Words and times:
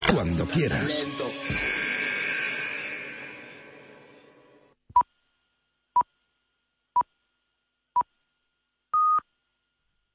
cuando 0.00 0.46
quieras. 0.46 1.06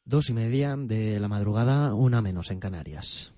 Dos 0.03 0.29
y 0.29 0.33
media 0.33 0.75
de 0.77 1.19
la 1.19 1.27
madrugada, 1.27 1.93
una 1.93 2.21
menos 2.21 2.51
en 2.51 2.59
Canarias. 2.59 3.31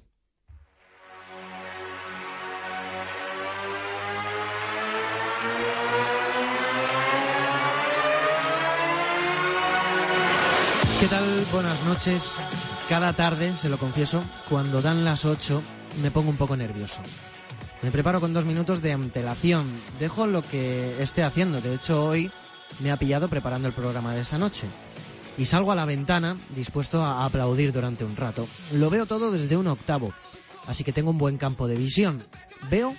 ¿Qué 11.00 11.10
tal? 11.10 11.23
Buenas 11.52 11.84
noches. 11.84 12.38
Cada 12.88 13.14
tarde, 13.14 13.56
se 13.56 13.70
lo 13.70 13.78
confieso, 13.78 14.23
cuando 14.50 14.82
dan 14.82 15.04
las 15.04 15.26
ocho, 15.26 15.62
me 16.02 16.12
pongo 16.12 16.30
un 16.30 16.38
poco 16.38 16.56
nervioso. 16.56 17.02
Me 17.82 17.92
preparo 17.92 18.22
con 18.22 18.34
dos 18.34 18.46
minutos 18.46 18.82
de 18.82 18.94
antelación. 18.94 19.70
Dejo 20.00 20.26
lo 20.26 20.42
que 20.42 21.02
esté 21.02 21.23
haciendo. 21.23 21.59
De 21.59 21.76
hecho, 21.76 22.06
hoy 22.06 22.31
me 22.80 22.92
ha 22.92 22.98
pillado 22.98 23.28
preparando 23.28 23.67
el 23.67 23.73
programa 23.73 24.16
de 24.16 24.22
esta 24.22 24.38
noche. 24.38 24.67
Y 25.38 25.45
salgo 25.45 25.72
a 25.72 25.76
la 25.76 25.86
ventana 25.86 26.38
dispuesto 26.56 27.04
a 27.04 27.26
aplaudir 27.26 27.73
durante 27.73 28.06
un 28.06 28.16
rato. 28.16 28.48
Lo 28.73 28.90
veo 28.90 29.06
todo 29.06 29.32
desde 29.32 29.58
un 29.58 29.67
octavo. 29.67 30.14
Así 30.66 30.84
que 30.84 30.94
tengo 30.94 31.09
un 31.12 31.17
buen 31.17 31.38
campo 31.38 31.67
de 31.67 31.76
visión. 31.76 32.23
Veo 32.70 32.95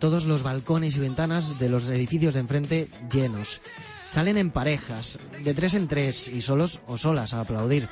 todos 0.00 0.24
los 0.24 0.42
balcones 0.42 0.96
y 0.96 1.00
ventanas 1.00 1.58
de 1.58 1.68
los 1.68 1.88
edificios 1.88 2.34
de 2.34 2.40
enfrente 2.40 2.88
llenos. 3.12 3.60
Salen 4.08 4.38
en 4.38 4.50
parejas, 4.50 5.18
de 5.44 5.54
tres 5.54 5.74
en 5.74 5.86
tres 5.86 6.28
y 6.28 6.40
solos 6.40 6.80
o 6.86 6.98
solas 6.98 7.34
a 7.34 7.40
aplaudir. 7.40 7.88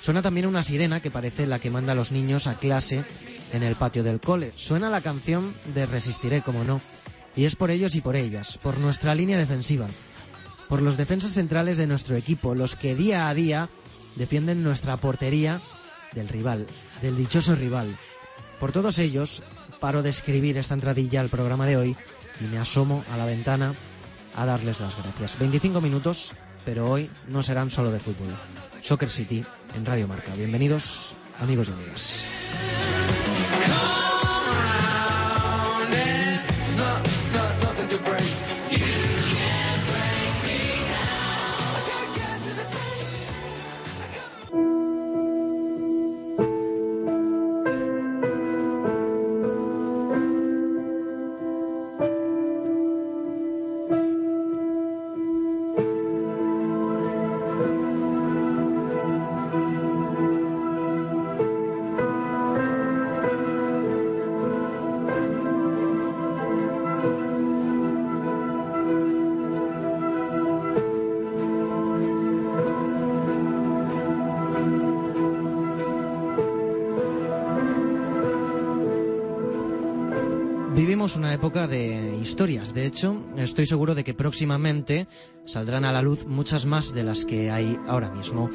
Suena 0.00 0.22
también 0.22 0.46
una 0.46 0.62
sirena 0.62 1.00
que 1.00 1.10
parece 1.10 1.46
la 1.46 1.58
que 1.58 1.70
manda 1.70 1.92
a 1.92 1.96
los 1.96 2.12
niños 2.12 2.46
a 2.46 2.54
clase 2.54 3.04
en 3.52 3.62
el 3.62 3.76
patio 3.76 4.02
del 4.02 4.20
cole. 4.20 4.52
Suena 4.56 4.90
la 4.90 5.00
canción 5.00 5.54
de 5.74 5.86
Resistiré, 5.86 6.42
como 6.42 6.64
no. 6.64 6.80
Y 7.36 7.44
es 7.44 7.56
por 7.56 7.70
ellos 7.70 7.94
y 7.94 8.00
por 8.00 8.16
ellas, 8.16 8.58
por 8.58 8.78
nuestra 8.78 9.14
línea 9.14 9.38
defensiva, 9.38 9.86
por 10.68 10.82
los 10.82 10.96
defensas 10.96 11.32
centrales 11.32 11.76
de 11.76 11.86
nuestro 11.86 12.16
equipo, 12.16 12.54
los 12.54 12.74
que 12.74 12.94
día 12.94 13.28
a 13.28 13.34
día 13.34 13.68
defienden 14.16 14.62
nuestra 14.62 14.96
portería 14.96 15.60
del 16.12 16.28
rival, 16.28 16.66
del 17.00 17.16
dichoso 17.16 17.54
rival. 17.54 17.96
Por 18.58 18.72
todos 18.72 18.98
ellos, 18.98 19.42
paro 19.78 20.02
de 20.02 20.10
escribir 20.10 20.58
esta 20.58 20.74
entradilla 20.74 21.20
al 21.20 21.28
programa 21.28 21.66
de 21.66 21.76
hoy 21.76 21.96
y 22.40 22.44
me 22.44 22.58
asomo 22.58 23.04
a 23.12 23.16
la 23.16 23.26
ventana 23.26 23.74
a 24.34 24.44
darles 24.44 24.80
las 24.80 24.96
gracias. 24.96 25.38
25 25.38 25.80
minutos, 25.80 26.32
pero 26.64 26.90
hoy 26.90 27.10
no 27.28 27.42
serán 27.42 27.70
solo 27.70 27.90
de 27.90 28.00
fútbol. 28.00 28.36
Soccer 28.82 29.10
City 29.10 29.44
en 29.74 29.84
Radio 29.84 30.08
Marca. 30.08 30.34
Bienvenidos, 30.34 31.14
amigos 31.38 31.68
y 31.68 31.72
amigas. 31.72 33.17
Una 33.58 33.87
época 81.48 81.66
de 81.66 82.18
historias. 82.22 82.74
De 82.74 82.84
hecho, 82.84 83.24
estoy 83.38 83.64
seguro 83.64 83.94
de 83.94 84.04
que 84.04 84.12
próximamente 84.12 85.06
saldrán 85.46 85.86
a 85.86 85.92
la 85.92 86.02
luz 86.02 86.26
muchas 86.26 86.66
más 86.66 86.92
de 86.92 87.02
las 87.02 87.24
que 87.24 87.50
hay 87.50 87.78
ahora 87.86 88.10
mismo. 88.10 88.50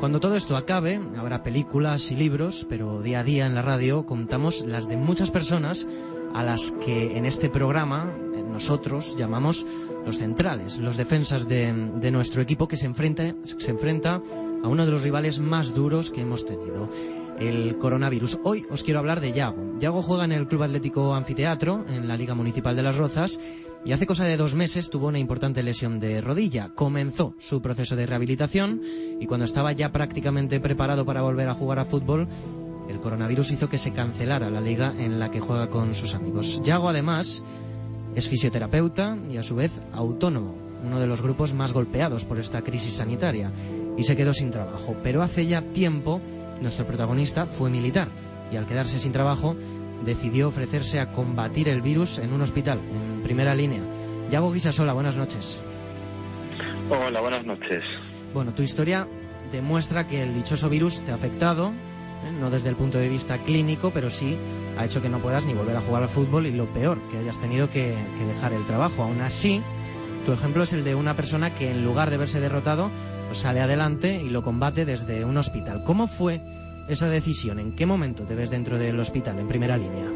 Cuando 0.00 0.18
todo 0.18 0.34
esto 0.34 0.56
acabe, 0.56 0.98
habrá 1.18 1.42
películas 1.42 2.10
y 2.10 2.16
libros, 2.16 2.66
pero 2.66 3.02
día 3.02 3.20
a 3.20 3.22
día 3.22 3.44
en 3.44 3.54
la 3.54 3.60
radio 3.60 4.06
contamos 4.06 4.64
las 4.66 4.88
de 4.88 4.96
muchas 4.96 5.30
personas 5.30 5.86
a 6.32 6.42
las 6.42 6.72
que 6.82 7.18
en 7.18 7.26
este 7.26 7.50
programa 7.50 8.10
nosotros 8.50 9.14
llamamos 9.18 9.66
los 10.06 10.16
centrales, 10.16 10.78
los 10.78 10.96
defensas 10.96 11.48
de, 11.48 11.70
nuestro 12.10 12.40
equipo 12.40 12.66
que 12.66 12.78
se 12.78 12.86
enfrenta, 12.86 13.34
se 13.44 13.70
enfrenta 13.70 14.22
a 14.64 14.68
uno 14.68 14.86
de 14.86 14.90
los 14.90 15.02
rivales 15.02 15.38
más 15.38 15.74
duros 15.74 16.10
que 16.10 16.22
hemos 16.22 16.46
tenido 16.46 16.88
el 17.40 17.78
coronavirus. 17.78 18.40
Hoy 18.44 18.64
os 18.70 18.82
quiero 18.82 18.98
hablar 18.98 19.20
de 19.20 19.32
Yago. 19.32 19.78
Yago 19.78 20.02
juega 20.02 20.24
en 20.24 20.32
el 20.32 20.48
Club 20.48 20.64
Atlético 20.64 21.14
Anfiteatro, 21.14 21.84
en 21.88 22.08
la 22.08 22.16
Liga 22.16 22.34
Municipal 22.34 22.74
de 22.74 22.82
Las 22.82 22.96
Rozas, 22.96 23.38
y 23.84 23.92
hace 23.92 24.06
cosa 24.06 24.24
de 24.24 24.36
dos 24.36 24.54
meses 24.54 24.90
tuvo 24.90 25.06
una 25.06 25.18
importante 25.18 25.62
lesión 25.62 26.00
de 26.00 26.20
rodilla. 26.20 26.70
Comenzó 26.74 27.34
su 27.38 27.62
proceso 27.62 27.94
de 27.96 28.06
rehabilitación 28.06 28.82
y 29.20 29.26
cuando 29.26 29.46
estaba 29.46 29.72
ya 29.72 29.92
prácticamente 29.92 30.60
preparado 30.60 31.06
para 31.06 31.22
volver 31.22 31.48
a 31.48 31.54
jugar 31.54 31.78
a 31.78 31.84
fútbol, 31.84 32.26
el 32.88 33.00
coronavirus 33.00 33.52
hizo 33.52 33.68
que 33.68 33.78
se 33.78 33.92
cancelara 33.92 34.50
la 34.50 34.60
liga 34.60 34.94
en 34.98 35.20
la 35.20 35.30
que 35.30 35.40
juega 35.40 35.70
con 35.70 35.94
sus 35.94 36.14
amigos. 36.14 36.60
Yago 36.64 36.88
además 36.88 37.44
es 38.14 38.28
fisioterapeuta 38.28 39.16
y 39.30 39.36
a 39.36 39.42
su 39.44 39.54
vez 39.54 39.80
autónomo, 39.92 40.56
uno 40.84 40.98
de 40.98 41.06
los 41.06 41.22
grupos 41.22 41.54
más 41.54 41.72
golpeados 41.72 42.24
por 42.24 42.40
esta 42.40 42.62
crisis 42.62 42.94
sanitaria, 42.94 43.52
y 43.96 44.02
se 44.04 44.16
quedó 44.16 44.34
sin 44.34 44.50
trabajo. 44.50 44.96
Pero 45.02 45.22
hace 45.22 45.46
ya 45.46 45.62
tiempo 45.62 46.20
nuestro 46.60 46.86
protagonista 46.86 47.46
fue 47.46 47.70
militar 47.70 48.08
y 48.50 48.56
al 48.56 48.66
quedarse 48.66 48.98
sin 48.98 49.12
trabajo 49.12 49.56
decidió 50.04 50.48
ofrecerse 50.48 51.00
a 51.00 51.10
combatir 51.10 51.68
el 51.68 51.82
virus 51.82 52.18
en 52.18 52.32
un 52.32 52.42
hospital, 52.42 52.80
en 52.80 53.22
primera 53.22 53.54
línea. 53.54 53.82
Yago 54.30 54.52
Guisasola, 54.52 54.92
buenas 54.92 55.16
noches. 55.16 55.62
Hola, 56.90 57.20
buenas 57.20 57.44
noches. 57.44 57.84
Bueno, 58.32 58.52
tu 58.52 58.62
historia 58.62 59.06
demuestra 59.52 60.06
que 60.06 60.22
el 60.22 60.34
dichoso 60.34 60.68
virus 60.68 61.02
te 61.04 61.12
ha 61.12 61.14
afectado, 61.14 61.72
¿eh? 62.24 62.32
no 62.32 62.50
desde 62.50 62.68
el 62.68 62.76
punto 62.76 62.98
de 62.98 63.08
vista 63.08 63.38
clínico, 63.38 63.90
pero 63.90 64.10
sí 64.10 64.38
ha 64.76 64.84
hecho 64.84 65.02
que 65.02 65.08
no 65.08 65.18
puedas 65.18 65.46
ni 65.46 65.54
volver 65.54 65.76
a 65.76 65.80
jugar 65.80 66.02
al 66.02 66.08
fútbol 66.08 66.46
y 66.46 66.52
lo 66.52 66.66
peor, 66.72 66.98
que 67.10 67.18
hayas 67.18 67.38
tenido 67.40 67.70
que, 67.70 67.94
que 68.18 68.24
dejar 68.24 68.52
el 68.52 68.64
trabajo. 68.66 69.02
Aún 69.02 69.20
así, 69.20 69.62
tu 70.24 70.32
ejemplo 70.32 70.62
es 70.62 70.72
el 70.72 70.84
de 70.84 70.94
una 70.94 71.14
persona 71.14 71.54
que 71.54 71.70
en 71.70 71.84
lugar 71.84 72.10
de 72.10 72.16
verse 72.16 72.40
derrotado, 72.40 72.90
sale 73.32 73.60
adelante 73.60 74.20
y 74.22 74.30
lo 74.30 74.42
combate 74.42 74.84
desde 74.84 75.24
un 75.24 75.36
hospital. 75.36 75.82
¿Cómo 75.84 76.08
fue 76.08 76.40
esa 76.88 77.08
decisión? 77.08 77.58
¿En 77.58 77.74
qué 77.74 77.86
momento 77.86 78.24
te 78.24 78.34
ves 78.34 78.50
dentro 78.50 78.78
del 78.78 78.98
hospital, 79.00 79.38
en 79.38 79.48
primera 79.48 79.76
línea? 79.76 80.10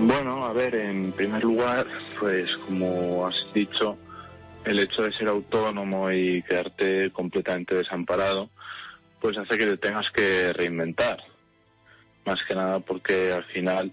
Bueno, 0.00 0.44
a 0.44 0.52
ver, 0.52 0.74
en 0.74 1.12
primer 1.12 1.42
lugar, 1.42 1.86
pues 2.20 2.48
como 2.66 3.26
has 3.26 3.34
dicho, 3.52 3.98
el 4.64 4.78
hecho 4.78 5.02
de 5.02 5.12
ser 5.12 5.28
autónomo 5.28 6.10
y 6.10 6.42
quedarte 6.42 7.10
completamente 7.10 7.74
desamparado, 7.74 8.50
pues 9.20 9.36
hace 9.36 9.58
que 9.58 9.66
te 9.66 9.76
tengas 9.76 10.06
que 10.12 10.52
reinventar. 10.52 11.18
Más 12.24 12.38
que 12.46 12.54
nada 12.54 12.80
porque 12.80 13.32
al 13.32 13.44
final 13.44 13.90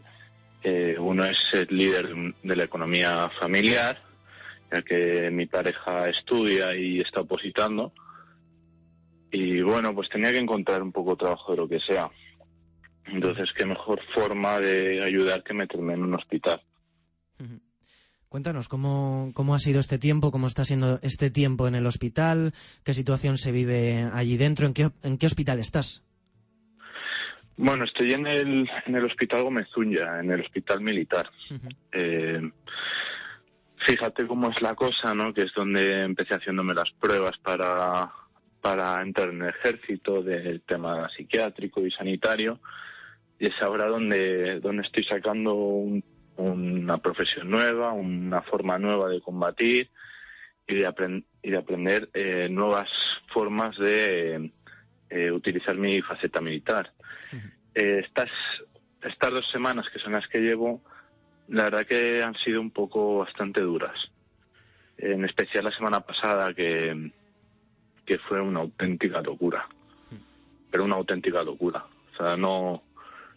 eh, 0.63 0.95
uno 0.99 1.25
es 1.25 1.37
el 1.53 1.67
líder 1.69 2.13
de 2.43 2.55
la 2.55 2.63
economía 2.63 3.29
familiar 3.39 4.04
ya 4.71 4.81
que 4.81 5.29
mi 5.31 5.45
pareja 5.45 6.09
estudia 6.09 6.75
y 6.75 7.01
está 7.01 7.21
opositando. 7.21 7.93
Y 9.31 9.61
bueno, 9.61 9.93
pues 9.93 10.09
tenía 10.09 10.31
que 10.31 10.39
encontrar 10.39 10.81
un 10.81 10.91
poco 10.91 11.11
de 11.11 11.17
trabajo 11.17 11.51
de 11.51 11.57
lo 11.57 11.67
que 11.67 11.79
sea. 11.79 12.09
Entonces, 13.05 13.49
qué 13.55 13.65
mejor 13.65 13.99
forma 14.13 14.59
de 14.59 15.03
ayudar 15.03 15.43
que 15.43 15.53
meterme 15.53 15.93
en 15.93 16.03
un 16.03 16.13
hospital. 16.15 16.61
Cuéntanos, 18.29 18.67
¿cómo, 18.67 19.31
¿cómo 19.33 19.55
ha 19.55 19.59
sido 19.59 19.79
este 19.79 19.97
tiempo? 19.97 20.31
¿Cómo 20.31 20.47
está 20.47 20.65
siendo 20.65 20.99
este 21.03 21.29
tiempo 21.29 21.67
en 21.67 21.75
el 21.75 21.85
hospital? 21.85 22.53
¿Qué 22.83 22.93
situación 22.93 23.37
se 23.37 23.51
vive 23.51 24.09
allí 24.11 24.37
dentro? 24.37 24.67
¿En 24.67 24.73
qué, 24.73 24.89
en 25.03 25.17
qué 25.17 25.27
hospital 25.27 25.59
estás? 25.59 26.03
Bueno, 27.57 27.85
estoy 27.85 28.11
en 28.11 28.27
el, 28.27 28.69
en 28.85 28.95
el 28.95 29.05
Hospital 29.05 29.43
Gomezuña, 29.43 30.19
en 30.19 30.31
el 30.31 30.41
Hospital 30.41 30.81
Militar. 30.81 31.29
eh, 31.93 32.41
fíjate 33.87 34.27
cómo 34.27 34.49
es 34.49 34.61
la 34.61 34.75
cosa, 34.75 35.13
¿no? 35.13 35.33
Que 35.33 35.43
es 35.43 35.53
donde 35.53 36.03
empecé 36.03 36.35
haciéndome 36.35 36.73
las 36.73 36.91
pruebas 36.91 37.37
para, 37.37 38.11
para 38.61 39.01
entrar 39.01 39.29
en 39.29 39.43
el 39.43 39.49
ejército 39.49 40.21
del 40.21 40.61
tema 40.61 41.09
psiquiátrico 41.09 41.85
y 41.85 41.91
sanitario. 41.91 42.59
Y 43.39 43.47
es 43.47 43.61
ahora 43.61 43.87
donde, 43.87 44.59
donde 44.59 44.83
estoy 44.83 45.03
sacando 45.03 45.53
una 46.37 46.97
profesión 46.97 47.49
nueva, 47.49 47.93
una 47.93 48.41
forma 48.41 48.77
nueva 48.77 49.09
de 49.09 49.21
combatir 49.21 49.89
y 50.67 50.75
de, 50.75 51.23
y 51.43 51.51
de 51.51 51.57
aprender 51.57 52.09
eh, 52.13 52.47
nuevas 52.49 52.89
formas 53.33 53.77
de 53.77 54.51
eh, 55.09 55.31
utilizar 55.31 55.75
mi 55.75 56.01
faceta 56.01 56.41
militar. 56.41 56.91
Eh, 57.73 58.01
estas, 58.05 58.29
estas 59.01 59.31
dos 59.31 59.49
semanas 59.51 59.85
que 59.91 59.99
son 59.99 60.13
las 60.13 60.27
que 60.27 60.39
llevo, 60.39 60.81
la 61.47 61.65
verdad 61.65 61.85
que 61.85 62.21
han 62.23 62.35
sido 62.35 62.61
un 62.61 62.71
poco 62.71 63.19
bastante 63.19 63.61
duras. 63.61 64.11
En 64.97 65.25
especial 65.25 65.65
la 65.65 65.71
semana 65.71 65.99
pasada 65.99 66.53
que, 66.53 67.11
que 68.05 68.17
fue 68.19 68.41
una 68.41 68.61
auténtica 68.61 69.21
locura. 69.21 69.67
Pero 70.71 70.85
una 70.85 70.95
auténtica 70.95 71.43
locura. 71.43 71.85
O 72.13 72.17
sea, 72.17 72.37
no, 72.37 72.83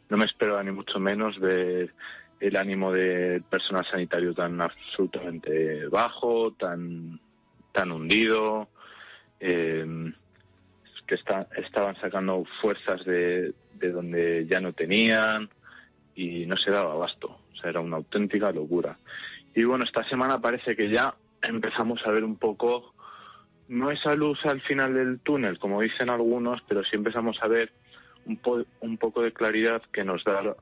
no 0.08 0.16
me 0.16 0.25
esperaba 0.25 0.62
ni 0.62 0.70
mucho 0.70 0.99
menos 0.99 1.38
ver 1.38 1.93
el 2.40 2.56
ánimo 2.56 2.93
del 2.93 3.43
personal 3.43 3.84
sanitario 3.90 4.32
tan 4.32 4.61
absolutamente 4.61 5.87
bajo, 5.88 6.52
tan, 6.52 7.20
tan 7.72 7.90
hundido, 7.90 8.69
eh, 9.40 10.12
que 11.06 11.14
está, 11.14 11.49
estaban 11.56 11.96
sacando 12.00 12.44
fuerzas 12.61 13.04
de, 13.04 13.54
de 13.75 13.90
donde 13.90 14.46
ya 14.46 14.61
no 14.61 14.72
tenían 14.72 15.49
y 16.19 16.47
no 16.47 16.56
se 16.56 16.73
daba 16.73 16.93
abasto. 16.93 17.29
O 17.29 17.56
sea, 17.56 17.70
era 17.70 17.81
una 17.81 17.97
auténtica 17.97 18.50
locura. 18.50 18.99
Y 19.55 19.62
bueno, 19.62 19.85
esta 19.85 20.03
semana 20.09 20.41
parece 20.41 20.75
que 20.75 20.91
ya 20.91 21.15
empezamos 21.43 22.00
a 22.05 22.11
ver 22.11 22.25
un 22.25 22.37
poco, 22.37 22.93
no 23.69 23.93
esa 23.93 24.15
luz 24.17 24.38
al 24.44 24.61
final 24.62 24.94
del 24.94 25.20
túnel, 25.20 25.59
como 25.61 25.81
dicen 25.81 26.11
algunos, 26.11 26.61
pero 26.69 26.82
sí 26.82 26.97
empezamos 26.97 27.38
a 27.41 27.47
ver 27.47 27.73
un, 28.26 28.41
un 28.81 28.99
poco 28.99 29.23
de 29.23 29.32
claridad 29.32 29.81
que 29.93 30.05
nos 30.05 30.25
da 30.25 30.56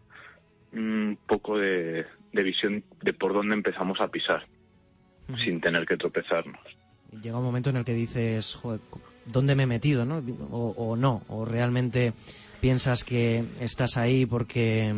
un 0.73 1.19
poco 1.27 1.57
de, 1.59 2.05
visión 2.33 2.85
de 3.03 3.15
por 3.15 3.33
dónde 3.33 3.55
empezamos 3.55 3.99
a 4.01 4.09
pisar, 4.09 4.47
sin 5.43 5.61
tener 5.63 5.87
que 5.87 5.97
tropezarnos. 5.97 6.61
Llega 7.23 7.39
un 7.39 7.45
momento 7.45 7.71
en 7.71 7.77
el 7.77 7.85
que 7.85 7.95
dices, 7.95 8.57
joder, 8.57 8.81
¿dónde 9.25 9.55
me 9.55 9.63
he 9.63 9.67
metido? 9.67 10.05
¿no? 10.05 10.23
O, 10.51 10.75
o 10.77 10.97
no, 10.97 11.23
o 11.29 11.47
realmente 11.47 12.13
piensas 12.61 13.05
que 13.05 13.45
estás 13.61 13.97
ahí 13.97 14.27
porque, 14.27 14.93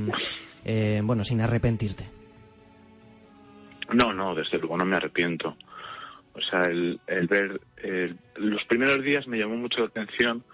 eh, 0.71 1.01
bueno, 1.03 1.25
sin 1.25 1.41
arrepentirte. 1.41 2.05
No, 3.95 4.13
no, 4.13 4.35
desde 4.35 4.59
luego 4.59 4.77
no 4.77 4.85
me 4.85 4.97
arrepiento. 4.97 5.57
O 6.35 6.41
sea, 6.43 6.67
el, 6.67 7.01
ver, 7.27 7.59
los 8.37 8.63
primeros 8.65 9.03
días 9.03 9.27
me 9.27 9.39
llamó 9.39 9.57
mucho 9.57 9.81
la 9.81 9.87
atención 9.87 10.45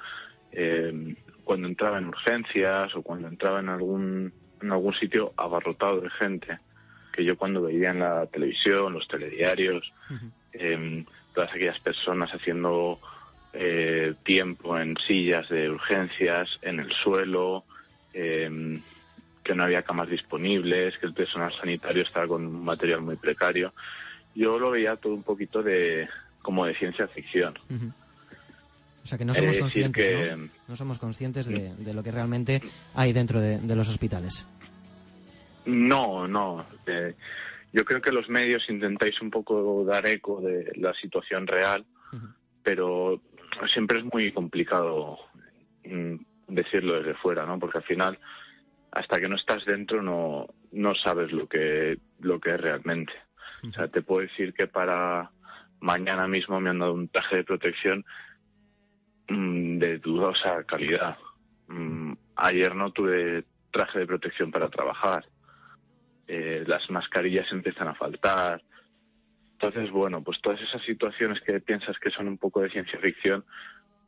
eh, 0.53 1.17
cuando 1.43 1.67
entraba 1.67 1.99
en 1.99 2.07
urgencias 2.07 2.95
o 2.95 3.03
cuando 3.03 3.27
entraba 3.27 3.59
en 3.59 3.69
algún, 3.69 4.33
en 4.63 4.71
algún 4.71 4.95
sitio 4.95 5.33
abarrotado 5.37 6.01
de 6.01 6.11
gente, 6.11 6.59
que 7.13 7.25
yo 7.25 7.37
cuando 7.37 7.63
veía 7.63 7.91
en 7.91 7.99
la 7.99 8.25
televisión, 8.27 8.93
los 8.93 9.09
telediarios, 9.09 9.93
eh, 10.53 11.05
todas 11.35 11.51
aquellas 11.51 11.81
personas 11.81 12.31
haciendo 12.31 13.01
eh, 13.53 14.15
tiempo 14.23 14.79
en 14.79 14.97
sillas 15.09 15.49
de 15.49 15.71
urgencias, 15.71 16.49
en 16.63 16.79
el 16.79 16.93
suelo, 17.03 17.65
eh, 18.13 18.81
que 19.45 19.55
no 19.55 19.65
había 19.65 19.83
camas 19.83 20.09
disponibles, 20.09 20.99
que 20.99 21.07
el 21.07 21.15
personal 21.15 21.53
sanitario 21.61 22.03
estaba 22.03 22.27
con 22.27 22.47
un 22.47 22.65
material 22.65 23.03
muy 23.03 23.17
precario. 23.17 23.73
Yo 24.35 24.59
lo 24.59 24.71
veía 24.71 24.97
todo 24.97 25.15
un 25.15 25.23
poquito 25.23 25.63
de 25.63 26.09
como 26.43 26.67
de 26.67 26.75
ciencia 26.77 27.07
ficción. 27.09 27.55
O 29.05 29.07
sea 29.07 29.19
que 29.19 29.25
no 29.25 29.35
somos 29.35 29.59
conscientes, 29.59 30.39
¿no? 30.67 30.77
somos 30.77 30.99
conscientes 30.99 31.47
de, 31.47 31.95
lo 31.95 32.03
que 32.03 32.11
realmente 32.11 32.63
hay 32.95 33.13
dentro 33.13 33.41
de, 33.41 33.77
los 33.77 33.89
hospitales. 33.89 34.47
No, 35.67 36.27
no. 36.27 36.67
Eh, 36.87 37.15
yo 37.73 37.85
creo 37.85 38.01
que 38.01 38.13
los 38.13 38.29
medios 38.29 38.63
intentáis 38.69 39.21
un 39.21 39.31
poco 39.31 39.85
dar 39.85 40.07
eco 40.07 40.41
de 40.41 40.73
la 40.77 40.95
situación 40.95 41.47
real, 41.47 41.85
pero 42.63 43.21
siempre 43.73 43.99
es 43.99 44.05
muy 44.05 44.33
complicado 44.33 45.19
mm, 45.85 46.15
decirlo 46.49 46.95
desde 46.95 47.15
fuera, 47.15 47.45
¿no? 47.45 47.59
Porque 47.59 47.79
al 47.79 47.85
final, 47.85 48.19
hasta 48.95 49.19
que 49.21 49.29
no 49.29 49.35
estás 49.35 49.65
dentro, 49.65 50.03
no, 50.03 50.47
no 50.71 50.95
sabes 50.95 51.33
lo 51.33 51.49
que, 51.49 51.99
lo 52.21 52.39
que 52.39 52.55
es 52.55 52.61
realmente. 52.61 53.13
O 53.69 53.73
sea, 53.73 53.89
te 53.89 54.03
puedo 54.03 54.21
decir 54.21 54.55
que 54.55 54.69
para 54.69 55.31
mañana 55.81 56.29
mismo 56.29 56.61
me 56.61 56.71
han 56.71 56.79
dado 56.79 56.95
un 56.95 57.09
traje 57.09 57.37
de 57.37 57.45
protección 57.45 58.05
mm, 59.29 59.79
de 59.79 59.99
dudosa 59.99 60.63
calidad. 60.65 61.17
Mm, 61.67 62.13
ayer 62.37 62.75
no 62.77 62.93
tuve 62.93 63.45
traje 63.73 63.99
de 63.99 64.07
protección 64.07 64.53
para 64.53 64.69
trabajar. 64.69 65.25
Eh, 66.29 66.63
las 66.65 66.89
mascarillas 66.89 67.51
empiezan 67.51 67.89
a 67.89 67.95
faltar. 67.95 68.63
Entonces, 69.55 69.91
bueno, 69.91 70.23
pues 70.23 70.41
todas 70.41 70.61
esas 70.61 70.83
situaciones 70.83 71.41
que 71.41 71.59
piensas 71.61 71.99
que 71.99 72.11
son 72.11 72.29
un 72.29 72.39
poco 72.39 72.61
de 72.61 72.71
ciencia 72.71 72.99
ficción, 73.01 73.45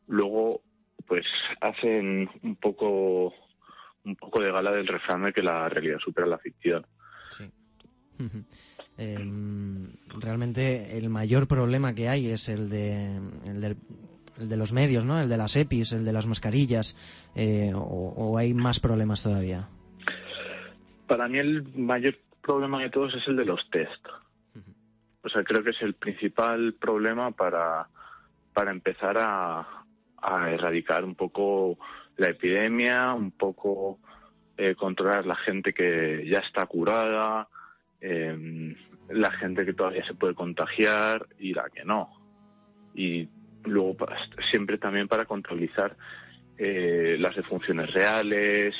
luego 0.07 0.61
pues 1.05 1.25
hacen 1.61 2.29
un 2.41 2.55
poco 2.55 3.33
un 4.07 4.15
poco 4.15 4.41
de 4.41 4.51
gala 4.51 4.71
del 4.71 4.87
refrán 4.87 5.23
de 5.23 5.33
que 5.33 5.43
la 5.43 5.69
realidad 5.69 5.99
supera 5.99 6.27
la 6.27 6.37
ficción. 6.37 6.85
Sí. 7.29 7.49
Em, 8.99 9.91
realmente 10.19 10.97
el 10.97 11.11
mayor 11.11 11.47
problema 11.47 11.93
que 11.93 12.09
hay 12.09 12.31
es 12.31 12.49
el 12.49 12.67
de, 12.67 13.15
el, 13.45 13.77
de 14.49 14.57
los 14.57 14.73
medios, 14.73 15.05
¿no? 15.05 15.19
El 15.19 15.29
de 15.29 15.37
las 15.37 15.55
EPIs, 15.55 15.93
el 15.93 16.05
de 16.05 16.13
las 16.13 16.25
mascarillas, 16.25 16.95
eh, 17.35 17.71
o, 17.75 18.37
hay 18.37 18.53
más 18.53 18.79
problemas 18.79 19.23
todavía? 19.23 19.67
Para 21.07 21.27
mí 21.27 21.37
el 21.37 21.63
mayor 21.75 22.17
problema 22.41 22.81
de 22.81 22.89
todos 22.89 23.13
es 23.15 23.27
el 23.27 23.35
de 23.35 23.45
los 23.45 23.59
test. 23.69 24.07
O 25.23 25.29
sea, 25.29 25.43
creo 25.43 25.63
que 25.63 25.71
es 25.71 25.81
el 25.81 25.93
principal 25.93 26.73
problema 26.79 27.31
para, 27.31 27.87
para 28.53 28.71
empezar 28.71 29.17
a, 29.19 29.67
erradicar 30.49 31.05
un 31.05 31.15
poco 31.15 31.77
la 32.17 32.29
epidemia, 32.29 33.13
un 33.13 33.31
poco 33.31 33.99
eh, 34.57 34.75
controlar 34.75 35.25
la 35.25 35.35
gente 35.35 35.73
que 35.73 36.25
ya 36.27 36.39
está 36.39 36.65
curada, 36.65 37.47
em, 38.01 38.75
la 39.09 39.31
gente 39.31 39.65
que 39.65 39.73
todavía 39.73 40.05
se 40.05 40.15
puede 40.15 40.33
contagiar 40.33 41.27
y 41.39 41.53
la 41.53 41.69
que 41.69 41.85
no. 41.85 42.09
Y 42.95 43.29
luego 43.65 43.95
siempre 44.49 44.77
también 44.77 45.07
para 45.07 45.25
contabilizar 45.25 45.95
eh, 46.57 47.17
las 47.19 47.35
defunciones 47.35 47.93
reales, 47.93 48.75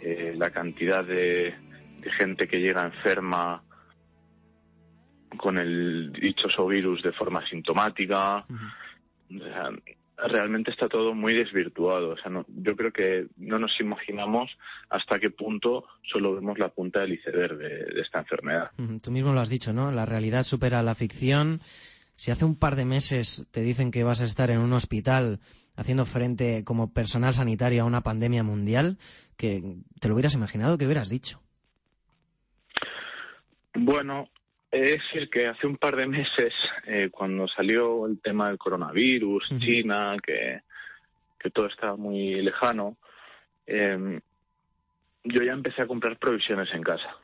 eh, 0.00 0.34
la 0.36 0.50
cantidad 0.50 1.04
de, 1.04 1.54
de, 2.00 2.10
gente 2.12 2.48
que 2.48 2.58
llega 2.58 2.86
enferma 2.86 3.62
con 5.36 5.58
el 5.58 6.12
dichoso 6.12 6.66
virus 6.66 7.02
de 7.02 7.12
forma 7.12 7.46
sintomática. 7.46 8.46
Realmente 10.28 10.70
está 10.70 10.88
todo 10.88 11.14
muy 11.14 11.34
desvirtuado. 11.34 12.10
O 12.10 12.16
sea, 12.16 12.30
yo 12.48 12.76
creo 12.76 12.92
que 12.92 13.26
no 13.36 13.58
nos 13.58 13.78
imaginamos 13.80 14.50
hasta 14.90 15.18
qué 15.18 15.30
punto 15.30 15.84
solo 16.10 16.34
vemos 16.34 16.58
la 16.58 16.68
punta 16.68 17.00
del 17.00 17.14
iceberg 17.14 17.56
de, 17.58 18.00
esta 18.00 18.20
enfermedad. 18.20 18.70
Tú 19.02 19.10
mismo 19.10 19.32
lo 19.32 19.40
has 19.40 19.48
dicho, 19.48 19.72
¿no? 19.72 19.92
La 19.92 20.06
realidad 20.06 20.42
supera 20.42 20.82
la 20.82 20.94
ficción. 20.94 21.60
Si 22.16 22.30
hace 22.30 22.44
un 22.44 22.56
par 22.56 22.76
de 22.76 22.84
meses 22.84 23.48
te 23.50 23.62
dicen 23.62 23.90
que 23.90 24.04
vas 24.04 24.20
a 24.20 24.24
estar 24.24 24.50
en 24.50 24.60
un 24.60 24.72
hospital 24.72 25.40
haciendo 25.76 26.04
frente 26.04 26.64
como 26.64 26.92
personal 26.92 27.34
sanitario 27.34 27.82
a 27.82 27.86
una 27.86 28.02
pandemia 28.02 28.42
mundial, 28.42 28.98
que 29.36 29.78
te 30.00 30.08
lo 30.08 30.14
hubieras 30.14 30.34
imaginado, 30.34 30.78
que 30.78 30.86
hubieras 30.86 31.08
dicho? 31.08 31.40
Bueno, 33.74 34.28
es 34.72 35.02
el 35.12 35.28
que 35.28 35.46
hace 35.46 35.66
un 35.66 35.76
par 35.76 35.96
de 35.96 36.06
meses, 36.06 36.54
eh, 36.86 37.10
cuando 37.10 37.46
salió 37.46 38.06
el 38.06 38.18
tema 38.20 38.48
del 38.48 38.56
coronavirus, 38.56 39.50
China, 39.58 40.16
que, 40.24 40.62
todo 41.52 41.66
estaba 41.66 41.96
muy 41.96 42.40
lejano, 42.40 42.96
em, 43.66 44.18
yo 45.24 45.42
ya 45.42 45.52
empecé 45.52 45.82
a 45.82 45.86
comprar 45.86 46.16
provisiones 46.16 46.72
en 46.72 46.82
casa, 46.82 47.16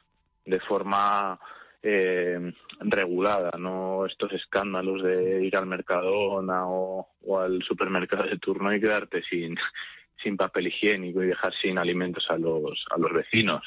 de 0.44 0.60
forma 0.60 1.40
em, 1.80 2.52
regulada, 2.80 3.52
no 3.56 4.04
estos 4.04 4.32
escándalos 4.32 5.02
de 5.04 5.46
ir 5.46 5.56
al 5.56 5.66
Mercadona 5.66 6.66
o, 6.66 7.06
al 7.40 7.62
supermercado 7.62 8.24
de 8.24 8.38
turno 8.38 8.74
y 8.74 8.80
quedarte 8.80 9.22
sin, 9.22 9.56
sin 10.22 10.36
papel 10.36 10.66
higiénico 10.66 11.22
y 11.22 11.28
dejar 11.28 11.54
sin 11.54 11.78
alimentos 11.78 12.26
a 12.28 12.36
los, 12.36 12.84
a 12.90 12.98
los 12.98 13.12
vecinos. 13.12 13.62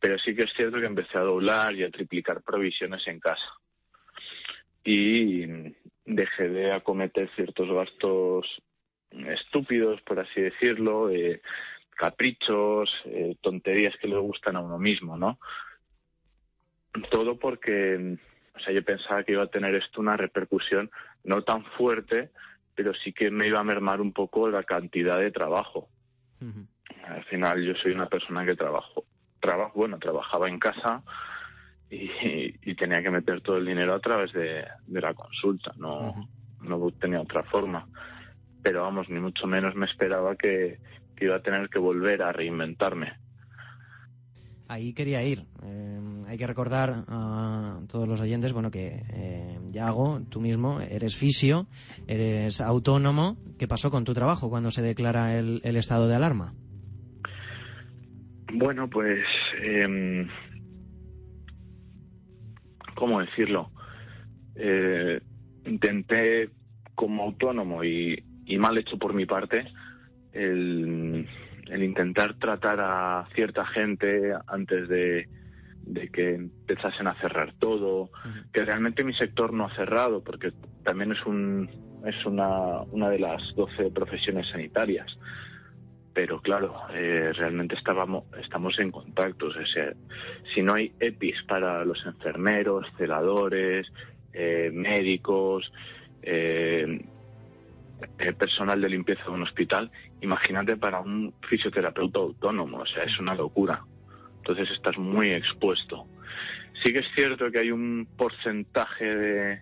Pero 0.00 0.18
sí 0.18 0.34
que 0.34 0.44
es 0.44 0.52
cierto 0.54 0.78
que 0.78 0.86
empecé 0.86 1.18
a 1.18 1.22
doblar 1.22 1.74
y 1.74 1.84
a 1.84 1.90
triplicar 1.90 2.42
provisiones 2.42 3.06
en 3.08 3.20
casa. 3.20 3.52
Y 4.84 5.44
dejé 6.04 6.48
de 6.48 6.72
acometer 6.72 7.30
ciertos 7.34 7.68
gastos 7.70 8.46
estúpidos, 9.10 10.00
por 10.02 10.20
así 10.20 10.40
decirlo, 10.40 11.10
caprichos, 11.98 12.90
eh, 13.06 13.36
tonterías 13.40 13.94
que 14.00 14.08
le 14.08 14.16
gustan 14.18 14.56
a 14.56 14.60
uno 14.60 14.78
mismo, 14.78 15.16
¿no? 15.16 15.38
Todo 17.10 17.38
porque, 17.38 18.16
o 18.54 18.60
sea, 18.60 18.72
yo 18.72 18.84
pensaba 18.84 19.24
que 19.24 19.32
iba 19.32 19.42
a 19.42 19.50
tener 19.50 19.74
esto 19.74 20.00
una 20.00 20.16
repercusión 20.16 20.90
no 21.24 21.42
tan 21.42 21.64
fuerte, 21.64 22.30
pero 22.74 22.94
sí 22.94 23.12
que 23.12 23.30
me 23.30 23.48
iba 23.48 23.58
a 23.58 23.64
mermar 23.64 24.00
un 24.00 24.12
poco 24.12 24.48
la 24.48 24.62
cantidad 24.62 25.18
de 25.18 25.32
trabajo. 25.32 25.88
Al 27.04 27.24
final 27.24 27.64
yo 27.64 27.74
soy 27.74 27.92
una 27.92 28.08
persona 28.08 28.46
que 28.46 28.54
trabajo, 28.54 29.04
trabajo 29.40 29.72
bueno, 29.74 29.98
trabajaba 29.98 30.48
en 30.48 30.58
casa 30.58 31.02
y, 31.90 32.74
tenía 32.74 33.02
que 33.02 33.10
meter 33.10 33.40
todo 33.40 33.56
el 33.56 33.66
dinero 33.66 33.94
a 33.94 34.00
través 34.00 34.32
de, 34.32 34.64
la 34.88 35.14
consulta, 35.14 35.72
no, 35.76 36.28
no 36.60 36.90
tenía 36.92 37.20
otra 37.20 37.42
forma. 37.44 37.86
Pero 38.62 38.82
vamos, 38.82 39.08
ni 39.08 39.20
mucho 39.20 39.46
menos 39.46 39.74
me 39.74 39.86
esperaba 39.86 40.36
que, 40.36 40.78
iba 41.20 41.36
a 41.36 41.42
tener 41.42 41.68
que 41.68 41.80
volver 41.80 42.22
a 42.22 42.30
reinventarme. 42.30 43.14
Ahí 44.68 44.92
quería 44.92 45.22
ir. 45.24 45.46
Eh, 45.64 46.00
hay 46.28 46.36
que 46.36 46.46
recordar 46.46 47.04
a 47.08 47.80
todos 47.88 48.06
los 48.06 48.20
oyentes, 48.20 48.52
bueno, 48.52 48.70
que 48.70 49.02
eh, 49.10 49.58
Yago, 49.72 50.20
tú 50.28 50.40
mismo, 50.40 50.80
eres 50.80 51.16
fisio, 51.16 51.66
eres 52.06 52.60
autónomo. 52.60 53.38
¿Qué 53.58 53.66
pasó 53.66 53.90
con 53.90 54.04
tu 54.04 54.12
trabajo 54.12 54.50
cuando 54.50 54.70
se 54.70 54.82
declara 54.82 55.38
el, 55.38 55.76
estado 55.76 56.06
de 56.06 56.14
alarma? 56.14 56.54
Bueno, 58.60 58.90
pues, 58.90 59.24
eh, 59.62 60.26
¿cómo 62.96 63.20
decirlo? 63.20 63.70
Eh, 64.56 65.20
intenté 65.64 66.50
como 66.96 67.22
autónomo 67.22 67.84
y, 67.84 68.20
mal 68.58 68.76
hecho 68.76 68.98
por 68.98 69.14
mi 69.14 69.26
parte 69.26 69.64
el, 70.32 71.24
intentar 71.70 72.34
tratar 72.34 72.80
a 72.80 73.28
cierta 73.32 73.64
gente 73.64 74.32
antes 74.48 74.88
de, 74.88 75.28
que 76.12 76.34
empezasen 76.34 77.06
a 77.06 77.14
cerrar 77.20 77.54
todo, 77.60 78.10
que 78.52 78.64
realmente 78.64 79.04
mi 79.04 79.14
sector 79.14 79.52
no 79.52 79.66
ha 79.66 79.76
cerrado, 79.76 80.24
porque 80.24 80.52
también 80.82 81.12
es 81.12 81.24
un 81.26 81.70
es 82.04 82.26
una, 82.26 82.80
una 82.90 83.08
de 83.08 83.20
las 83.20 83.40
12 83.54 83.92
profesiones 83.92 84.48
sanitarias. 84.48 85.06
Pero 86.18 86.40
claro, 86.40 86.74
eh, 86.92 87.32
realmente 87.32 87.76
estábamos, 87.76 88.24
estamos 88.42 88.76
en 88.80 88.90
contacto. 88.90 89.50
si 90.52 90.62
no 90.62 90.74
hay 90.74 90.90
EPIs 90.98 91.44
para 91.46 91.84
los 91.84 92.04
enfermeros, 92.04 92.88
celadores, 92.96 93.86
eh, 94.32 94.68
médicos, 94.74 95.72
eh, 96.20 97.04
eh, 98.18 98.32
personal 98.32 98.80
de 98.80 98.88
limpieza 98.88 99.22
de 99.26 99.30
un 99.30 99.44
hospital, 99.44 99.92
imagínate 100.20 100.76
para 100.76 100.98
un 100.98 101.34
fisioterapeuta 101.48 102.18
autónomo, 102.18 102.78
o 102.78 102.86
sea, 102.86 103.04
es 103.04 103.16
una 103.20 103.36
locura. 103.36 103.84
Entonces 104.38 104.68
estás 104.72 104.98
muy 104.98 105.30
expuesto. 105.30 106.04
Sí 106.82 106.92
que 106.92 106.98
es 106.98 107.06
cierto 107.14 107.48
que 107.52 107.60
hay 107.60 107.70
un 107.70 108.08
porcentaje 108.16 109.04
de, 109.04 109.60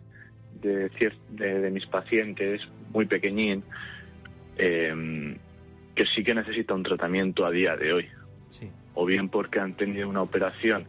de, 0.62 1.70
mis 1.70 1.84
pacientes 1.84 2.62
muy 2.94 3.04
pequeñín 3.04 3.62
que 5.96 6.04
sí 6.14 6.22
que 6.22 6.34
necesita 6.34 6.74
un 6.74 6.82
tratamiento 6.82 7.46
a 7.46 7.50
día 7.50 7.74
de 7.74 7.92
hoy. 7.92 8.08
O 8.94 9.04
bien 9.04 9.28
porque 9.28 9.58
han 9.58 9.74
tenido 9.74 10.08
una 10.08 10.22
operación 10.22 10.86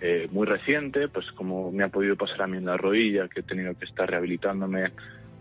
eh, 0.00 0.28
muy 0.30 0.46
reciente, 0.46 1.08
pues 1.08 1.26
como 1.32 1.72
me 1.72 1.84
ha 1.84 1.88
podido 1.88 2.16
pasar 2.16 2.42
a 2.42 2.46
mí 2.46 2.58
en 2.58 2.66
la 2.66 2.76
rodilla, 2.76 3.28
que 3.28 3.40
he 3.40 3.42
tenido 3.42 3.76
que 3.76 3.86
estar 3.86 4.08
rehabilitándome 4.08 4.92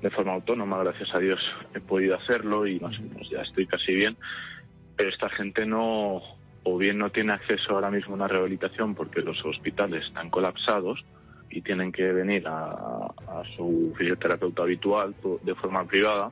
de 0.02 0.10
forma 0.10 0.34
autónoma, 0.34 0.82
gracias 0.84 1.14
a 1.14 1.20
Dios 1.20 1.40
he 1.74 1.82
podido 1.82 2.16
hacerlo 2.16 2.66
y 2.66 2.80
más 2.80 2.98
o 2.98 3.02
menos 3.04 3.30
ya 3.30 3.42
estoy 3.42 3.68
casi 3.68 3.94
bien. 3.94 4.18
Pero 4.96 5.10
esta 5.10 5.30
gente 5.30 5.66
no, 5.66 6.22
o 6.64 6.78
bien 6.78 6.98
no 6.98 7.10
tiene 7.10 7.34
acceso 7.34 7.74
ahora 7.74 7.92
mismo 7.92 8.14
a 8.14 8.16
una 8.16 8.28
rehabilitación 8.28 8.96
porque 8.96 9.22
los 9.22 9.44
hospitales 9.46 10.06
están 10.06 10.30
colapsados 10.30 11.04
y 11.50 11.62
tienen 11.62 11.92
que 11.92 12.12
venir 12.12 12.48
a, 12.48 12.72
a 12.72 13.44
su 13.56 13.94
fisioterapeuta 13.98 14.64
habitual 14.64 15.16
de 15.42 15.56
forma 15.56 15.86
privada, 15.86 16.32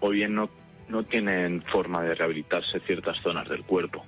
o 0.00 0.10
bien 0.10 0.34
no, 0.34 0.50
no 0.88 1.04
tienen 1.04 1.62
forma 1.62 2.02
de 2.02 2.14
rehabilitarse 2.14 2.80
ciertas 2.80 3.16
zonas 3.22 3.48
del 3.48 3.64
cuerpo 3.64 4.04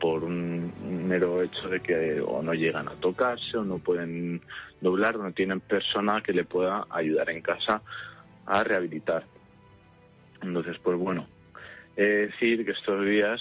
por 0.00 0.22
un 0.22 0.72
mero 1.08 1.42
hecho 1.42 1.68
de 1.68 1.80
que 1.80 2.20
o 2.20 2.42
no 2.42 2.54
llegan 2.54 2.88
a 2.88 2.92
tocarse 2.92 3.56
o 3.56 3.64
no 3.64 3.78
pueden 3.78 4.40
doblar, 4.80 5.18
no 5.18 5.32
tienen 5.32 5.60
persona 5.60 6.22
que 6.22 6.32
le 6.32 6.44
pueda 6.44 6.86
ayudar 6.90 7.30
en 7.30 7.40
casa 7.40 7.82
a 8.46 8.62
rehabilitar. 8.62 9.24
Entonces, 10.42 10.76
pues 10.82 10.96
bueno, 10.96 11.26
es 11.96 12.30
decir 12.30 12.64
que 12.64 12.72
estos 12.72 13.04
días 13.04 13.40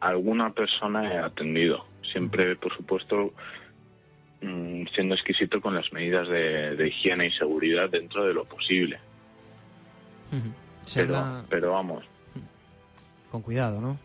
alguna 0.00 0.52
persona 0.52 1.12
he 1.12 1.18
atendido, 1.18 1.86
siempre, 2.10 2.56
por 2.56 2.74
supuesto, 2.76 3.32
mm, 4.40 4.86
siendo 4.94 5.14
exquisito 5.14 5.60
con 5.60 5.74
las 5.74 5.92
medidas 5.92 6.28
de, 6.28 6.88
higiene 6.88 7.26
y 7.26 7.32
seguridad 7.32 7.88
dentro 7.88 8.24
de 8.24 8.34
lo 8.34 8.44
posible. 8.44 8.98
Pero, 10.94 11.44
pero 11.48 11.72
vamos. 11.72 12.04
Con 13.30 13.42
cuidado, 13.42 13.80
¿no? 13.80 13.98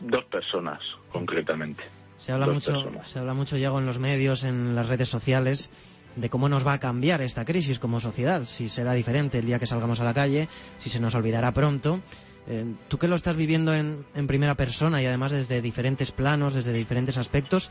dos 0.00 0.24
personas, 0.24 0.80
concretamente. 1.10 1.82
Se 2.16 2.32
habla 2.32 2.46
mucho, 2.46 2.72
se 3.02 3.18
habla 3.18 3.34
mucho, 3.34 3.56
Yago, 3.56 3.78
en 3.78 3.86
los 3.86 3.98
medios, 3.98 4.44
en 4.44 4.74
las 4.74 4.88
redes 4.88 5.08
sociales, 5.08 5.70
de 6.16 6.30
cómo 6.30 6.48
nos 6.48 6.66
va 6.66 6.74
a 6.74 6.80
cambiar 6.80 7.20
esta 7.22 7.44
crisis 7.44 7.78
como 7.78 8.00
sociedad, 8.00 8.44
si 8.44 8.68
será 8.68 8.92
diferente 8.92 9.38
el 9.38 9.46
día 9.46 9.58
que 9.58 9.66
salgamos 9.66 10.00
a 10.00 10.04
la 10.04 10.14
calle, 10.14 10.48
si 10.78 10.90
se 10.90 11.00
nos 11.00 11.14
olvidará 11.14 11.52
pronto. 11.52 12.00
Eh, 12.46 12.64
tú 12.88 12.98
que 12.98 13.08
lo 13.08 13.16
estás 13.16 13.36
viviendo 13.36 13.74
en, 13.74 14.04
en, 14.14 14.26
primera 14.26 14.54
persona 14.54 15.00
y 15.00 15.06
además 15.06 15.32
desde 15.32 15.62
diferentes 15.62 16.12
planos, 16.12 16.54
desde 16.54 16.72
diferentes 16.72 17.16
aspectos, 17.16 17.70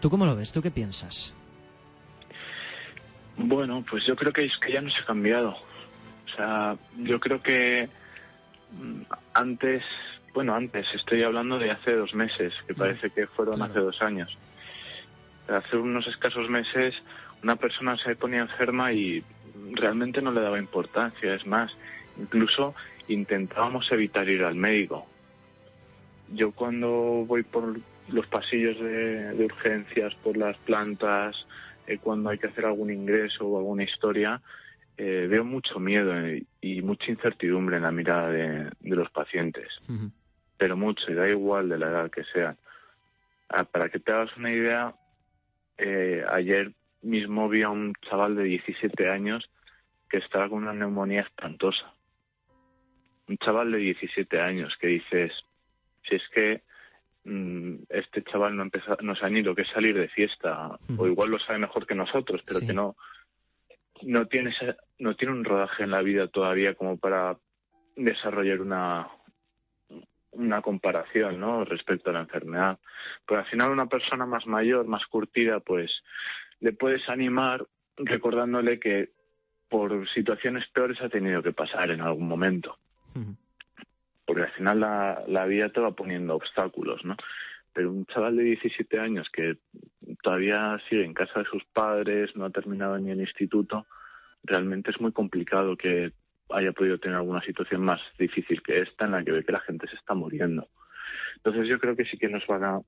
¿tú 0.00 0.10
cómo 0.10 0.26
lo 0.26 0.34
ves? 0.34 0.52
¿Tú 0.52 0.60
qué 0.60 0.70
piensas? 0.70 1.34
Bueno, 3.36 3.84
pues 3.88 4.04
yo 4.06 4.16
creo 4.16 4.32
que 4.32 4.44
es 4.44 4.52
que 4.60 4.72
ya 4.72 4.80
no 4.80 4.90
se 4.90 5.00
ha 5.02 5.06
cambiado. 5.06 5.56
Sea, 6.40 6.76
yo 6.96 7.20
creo 7.20 7.42
que 7.42 7.88
mm, 8.72 9.02
antes 9.34 9.84
bueno, 10.32 10.54
antes, 10.54 10.86
estoy 10.94 11.24
hablando 11.24 11.58
de 11.58 11.72
hace 11.72 11.92
dos 11.92 12.14
meses, 12.14 12.54
que 12.66 12.74
parece 12.74 13.10
que 13.10 13.26
fueron 13.26 13.62
hace 13.62 13.80
dos 13.80 14.00
años. 14.00 14.38
Hace 15.48 15.76
unos 15.76 16.06
escasos 16.06 16.48
meses 16.48 16.94
una 17.42 17.56
persona 17.56 17.96
se 17.96 18.14
ponía 18.14 18.42
enferma 18.42 18.92
y 18.92 19.24
realmente 19.72 20.22
no 20.22 20.30
le 20.30 20.40
daba 20.40 20.58
importancia. 20.58 21.34
Es 21.34 21.46
más, 21.46 21.72
incluso 22.16 22.74
intentábamos 23.08 23.90
evitar 23.90 24.28
ir 24.28 24.44
al 24.44 24.54
médico. 24.54 25.06
Yo 26.32 26.52
cuando 26.52 27.24
voy 27.26 27.42
por 27.42 27.80
los 28.08 28.26
pasillos 28.28 28.78
de, 28.78 29.34
urgencias, 29.44 30.14
por 30.16 30.36
las 30.36 30.56
plantas, 30.58 31.44
eh, 31.88 31.98
cuando 31.98 32.30
hay 32.30 32.38
que 32.38 32.46
hacer 32.46 32.66
algún 32.66 32.92
ingreso 32.92 33.46
o 33.46 33.58
alguna 33.58 33.82
historia, 33.82 34.40
eh, 35.02 35.26
veo 35.28 35.44
mucho 35.44 35.80
miedo 35.80 36.12
y 36.60 36.82
mucha 36.82 37.10
incertidumbre 37.10 37.78
en 37.78 37.84
la 37.84 37.90
mirada 37.90 38.28
de, 38.28 38.70
los 38.82 39.10
pacientes. 39.10 39.66
Pero 40.58 40.76
mucho, 40.76 41.10
y 41.10 41.14
da 41.14 41.26
igual 41.26 41.70
de 41.70 41.78
la 41.78 41.88
edad 41.88 42.10
que 42.10 42.22
sea. 42.24 42.54
Ah, 43.48 43.64
para 43.64 43.88
que 43.88 43.98
te 43.98 44.12
hagas 44.12 44.36
una 44.36 44.52
idea, 44.52 44.94
eh, 45.78 46.22
ayer 46.30 46.74
mismo 47.00 47.48
vi 47.48 47.62
a 47.62 47.70
un 47.70 47.94
chaval 48.02 48.36
de 48.36 48.42
17 48.42 49.08
años 49.08 49.48
que 50.10 50.18
estaba 50.18 50.50
con 50.50 50.64
una 50.64 50.74
neumonía 50.74 51.22
espantosa. 51.22 51.94
Un 53.26 53.38
chaval 53.38 53.72
de 53.72 53.78
17 53.78 54.38
años 54.38 54.76
que 54.78 54.88
dices, 54.88 55.32
si 56.06 56.16
es 56.16 56.22
que 56.34 56.62
mm, 57.24 57.84
este 57.88 58.22
chaval 58.24 58.54
no, 58.54 58.64
empezó, 58.64 58.98
no 59.00 59.16
sabe 59.16 59.30
ni 59.30 59.42
lo 59.42 59.54
que 59.54 59.62
es 59.62 59.68
salir 59.70 59.96
de 59.96 60.08
fiesta, 60.08 60.78
o 60.98 61.06
igual 61.06 61.30
lo 61.30 61.38
sabe 61.38 61.58
mejor 61.58 61.86
que 61.86 61.94
nosotros, 61.94 62.42
pero 62.44 62.60
que 62.60 62.74
no, 62.74 62.96
no, 64.02 64.26
tiene 64.26 64.54
no 64.98 65.14
tiene 65.14 65.34
un 65.34 65.44
rodaje 65.44 65.84
en 65.84 65.90
la 65.90 66.02
vida 66.02 66.28
todavía 66.28 66.74
como 66.74 66.96
para 66.96 67.36
desarrollar 67.96 68.60
una, 68.60 69.08
una 70.32 70.62
comparación 70.62 71.40
¿no? 71.40 71.64
respecto 71.64 72.10
a 72.10 72.14
la 72.14 72.20
enfermedad. 72.20 72.78
Pero 73.26 73.40
al 73.40 73.46
final 73.46 73.70
una 73.70 73.86
persona 73.86 74.26
más 74.26 74.46
mayor, 74.46 74.86
más 74.86 75.04
curtida, 75.06 75.60
pues 75.60 75.90
le 76.60 76.72
puedes 76.72 77.08
animar 77.08 77.66
recordándole 77.96 78.78
que 78.78 79.10
por 79.68 80.08
situaciones 80.10 80.68
peores 80.72 81.00
ha 81.00 81.08
tenido 81.08 81.42
que 81.42 81.52
pasar 81.52 81.90
en 81.90 82.00
algún 82.00 82.26
momento. 82.26 82.76
Porque 84.24 84.42
al 84.42 84.52
final 84.52 84.80
la, 84.80 85.22
la 85.26 85.46
vida 85.46 85.70
te 85.70 85.80
va 85.80 85.92
poniendo 85.92 86.34
obstáculos, 86.34 87.04
¿no? 87.04 87.16
Pero 87.72 87.90
un 87.90 88.06
chaval 88.06 88.36
de 88.36 88.44
17 88.44 88.98
años 88.98 89.28
que 89.30 89.56
todavía 90.22 90.78
sigue 90.88 91.04
en 91.04 91.14
casa 91.14 91.40
de 91.40 91.46
sus 91.46 91.64
padres, 91.72 92.34
no 92.36 92.44
ha 92.44 92.50
terminado 92.50 92.98
ni 92.98 93.10
el 93.10 93.20
instituto, 93.20 93.86
realmente 94.42 94.90
es 94.90 95.00
muy 95.00 95.12
complicado 95.12 95.76
que 95.76 96.12
haya 96.50 96.72
podido 96.72 96.98
tener 96.98 97.16
alguna 97.16 97.42
situación 97.42 97.82
más 97.82 98.00
difícil 98.18 98.62
que 98.62 98.80
esta 98.80 99.04
en 99.04 99.12
la 99.12 99.24
que 99.24 99.32
ve 99.32 99.44
que 99.44 99.52
la 99.52 99.60
gente 99.60 99.86
se 99.88 99.96
está 99.96 100.14
muriendo. 100.14 100.68
Entonces 101.36 101.68
yo 101.68 101.78
creo 101.78 101.96
que 101.96 102.04
sí 102.04 102.18
que 102.18 102.28
nos 102.28 102.46
van 102.46 102.64
a, 102.64 102.80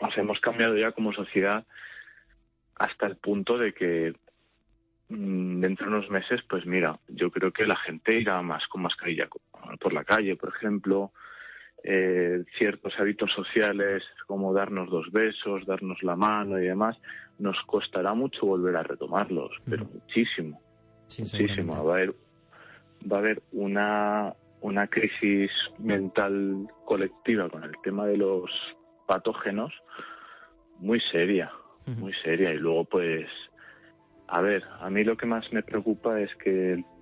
nos 0.00 0.18
hemos 0.18 0.40
cambiado 0.40 0.76
ya 0.76 0.92
como 0.92 1.12
sociedad 1.12 1.66
hasta 2.76 3.06
el 3.06 3.16
punto 3.16 3.58
de 3.58 3.72
que 3.72 4.14
mm, 5.08 5.60
dentro 5.60 5.86
de 5.86 5.96
unos 5.96 6.10
meses, 6.10 6.40
pues 6.48 6.66
mira, 6.66 6.98
yo 7.08 7.30
creo 7.30 7.52
que 7.52 7.66
la 7.66 7.76
gente 7.76 8.18
irá 8.18 8.40
más 8.42 8.66
con 8.68 8.82
mascarilla 8.82 9.28
por 9.80 9.92
la 9.92 10.04
calle, 10.04 10.36
por 10.36 10.48
ejemplo, 10.50 11.12
eh, 11.84 12.44
ciertos 12.58 12.94
hábitos 12.98 13.30
sociales 13.32 14.02
como 14.26 14.54
darnos 14.54 14.90
dos 14.90 15.12
besos, 15.12 15.66
darnos 15.66 16.02
la 16.02 16.16
mano 16.16 16.58
y 16.58 16.64
demás, 16.64 16.96
nos 17.38 17.56
costará 17.66 18.14
mucho 18.14 18.46
volver 18.46 18.76
a 18.76 18.82
retomarlos, 18.82 19.52
pero 19.68 19.84
muchísimo, 19.84 20.60
muchísimo. 21.18 21.72
Va 21.84 21.92
a 21.92 21.94
haber, 21.96 22.14
va 23.10 23.16
a 23.16 23.20
haber 23.20 23.42
una, 23.52 24.34
una 24.62 24.86
crisis 24.86 25.50
mental 25.78 26.68
colectiva 26.86 27.50
con 27.50 27.64
el 27.64 27.72
tema 27.82 28.06
de 28.06 28.16
los 28.16 28.50
patógenos 29.06 29.72
muy 30.78 31.00
seria, 31.12 31.52
muy 31.86 32.14
seria. 32.24 32.52
Y 32.52 32.56
luego, 32.56 32.86
pues, 32.86 33.28
a 34.26 34.40
ver, 34.40 34.64
a 34.80 34.88
mí 34.88 35.04
lo 35.04 35.16
que 35.16 35.26
más 35.26 35.52
me 35.52 35.62
preocupa 35.62 36.18
es 36.18 36.34
que 36.36 36.82
Mm, 36.82 36.93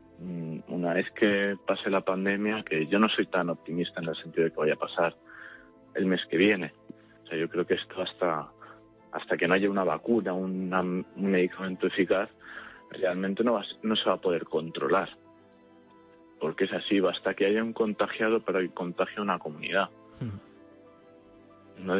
una 0.68 0.94
vez 0.94 1.10
que 1.12 1.56
pase 1.66 1.90
la 1.90 2.00
pandemia, 2.00 2.62
que 2.62 2.86
yo 2.86 2.98
no 2.98 3.08
soy 3.08 3.26
tan 3.26 3.50
optimista 3.50 4.00
en 4.00 4.08
el 4.08 4.16
sentido 4.16 4.44
de 4.44 4.50
que 4.50 4.56
vaya 4.56 4.74
a 4.74 4.78
pasar 4.78 5.14
el 5.94 6.06
mes 6.06 6.20
que 6.30 6.36
viene. 6.36 6.72
O 7.24 7.26
sea, 7.26 7.38
yo 7.38 7.48
creo 7.48 7.66
que 7.66 7.74
esto 7.74 8.00
hasta, 8.00 8.48
hasta 9.12 9.36
que 9.36 9.48
no 9.48 9.54
haya 9.54 9.70
una 9.70 9.84
vacuna, 9.84 10.32
un 10.32 11.04
medicamento 11.16 11.86
eficaz, 11.86 12.28
realmente 12.90 13.42
no, 13.42 13.54
va, 13.54 13.64
no 13.82 13.96
se 13.96 14.04
va 14.04 14.14
a 14.14 14.20
poder 14.20 14.44
controlar. 14.44 15.10
Porque 16.40 16.64
es 16.64 16.72
así, 16.72 17.00
basta 17.00 17.34
que 17.34 17.46
haya 17.46 17.62
un 17.62 17.72
contagiado 17.72 18.40
para 18.40 18.60
que 18.60 18.70
contagie 18.70 19.20
una 19.20 19.38
comunidad. 19.38 19.88
No, 21.78 21.98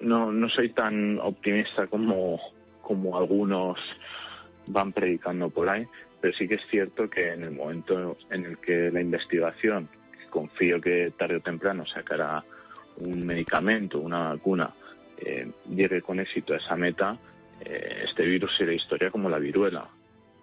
no, 0.00 0.32
no 0.32 0.48
soy 0.48 0.70
tan 0.70 1.18
optimista 1.20 1.86
como, 1.86 2.40
como 2.82 3.16
algunos 3.16 3.78
van 4.66 4.92
predicando 4.92 5.50
por 5.50 5.68
ahí, 5.68 5.86
pero 6.20 6.34
sí 6.34 6.46
que 6.46 6.56
es 6.56 6.66
cierto 6.70 7.08
que 7.08 7.32
en 7.32 7.44
el 7.44 7.52
momento 7.52 8.16
en 8.30 8.44
el 8.44 8.58
que 8.58 8.90
la 8.90 9.00
investigación, 9.00 9.88
confío 10.28 10.80
que 10.80 11.12
tarde 11.16 11.36
o 11.36 11.40
temprano 11.40 11.84
sacará 11.86 12.44
un 12.98 13.26
medicamento, 13.26 13.98
una 13.98 14.34
vacuna, 14.34 14.70
eh, 15.18 15.50
llegue 15.68 16.02
con 16.02 16.20
éxito 16.20 16.54
a 16.54 16.58
esa 16.58 16.76
meta, 16.76 17.16
eh, 17.60 18.04
este 18.04 18.24
virus 18.24 18.56
será 18.56 18.72
historia 18.72 19.10
como 19.10 19.28
la 19.28 19.38
viruela. 19.38 19.88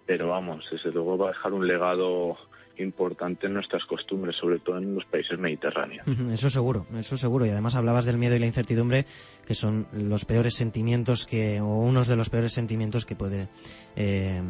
Pero 0.06 0.28
vamos, 0.28 0.66
desde 0.70 0.90
luego 0.90 1.18
va 1.18 1.26
a 1.26 1.32
dejar 1.32 1.52
un 1.52 1.66
legado 1.66 2.36
importante 2.82 3.46
en 3.46 3.54
nuestras 3.54 3.84
costumbres, 3.84 4.36
sobre 4.36 4.58
todo 4.58 4.78
en 4.78 4.94
los 4.94 5.04
países 5.06 5.38
mediterráneos. 5.38 6.06
Eso 6.32 6.50
seguro, 6.50 6.86
eso 6.96 7.16
seguro. 7.16 7.46
Y 7.46 7.50
además 7.50 7.74
hablabas 7.74 8.04
del 8.04 8.18
miedo 8.18 8.36
y 8.36 8.38
la 8.38 8.46
incertidumbre, 8.46 9.06
que 9.46 9.54
son 9.54 9.86
los 9.92 10.24
peores 10.24 10.54
sentimientos 10.54 11.26
que, 11.26 11.60
o 11.60 11.78
unos 11.78 12.08
de 12.08 12.16
los 12.16 12.30
peores 12.30 12.52
sentimientos 12.52 13.04
que 13.04 13.16
puede 13.16 13.48
eh, 13.96 14.40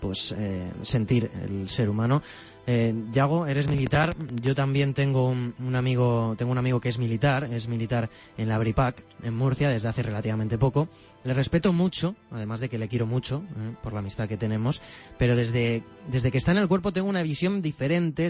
pues 0.00 0.34
eh, 0.38 0.70
sentir 0.82 1.30
el 1.44 1.68
ser 1.68 1.88
humano. 1.88 2.22
Eh, 2.66 2.94
Yago, 3.12 3.46
eres 3.46 3.68
militar. 3.68 4.14
Yo 4.40 4.54
también 4.54 4.94
tengo 4.94 5.28
un, 5.28 5.74
amigo, 5.74 6.34
tengo 6.38 6.52
un 6.52 6.58
amigo 6.58 6.80
que 6.80 6.88
es 6.88 6.98
militar, 6.98 7.48
es 7.52 7.66
militar 7.66 8.08
en 8.36 8.48
la 8.48 8.58
Bripac, 8.58 9.02
en 9.22 9.34
Murcia, 9.34 9.68
desde 9.68 9.88
hace 9.88 10.02
relativamente 10.02 10.58
poco. 10.58 10.88
Le 11.24 11.34
respeto 11.34 11.72
mucho, 11.72 12.14
además 12.30 12.60
de 12.60 12.68
que 12.68 12.78
le 12.78 12.88
quiero 12.88 13.06
mucho, 13.06 13.42
eh, 13.56 13.74
por 13.82 13.92
la 13.92 14.00
amistad 14.00 14.28
que 14.28 14.36
tenemos, 14.36 14.80
pero 15.18 15.36
desde, 15.36 15.82
desde 16.10 16.30
que 16.30 16.38
está 16.38 16.52
en 16.52 16.58
el 16.58 16.68
cuerpo 16.68 16.92
tengo 16.92 17.08
una 17.08 17.22
visión 17.22 17.62
diferente 17.62 17.71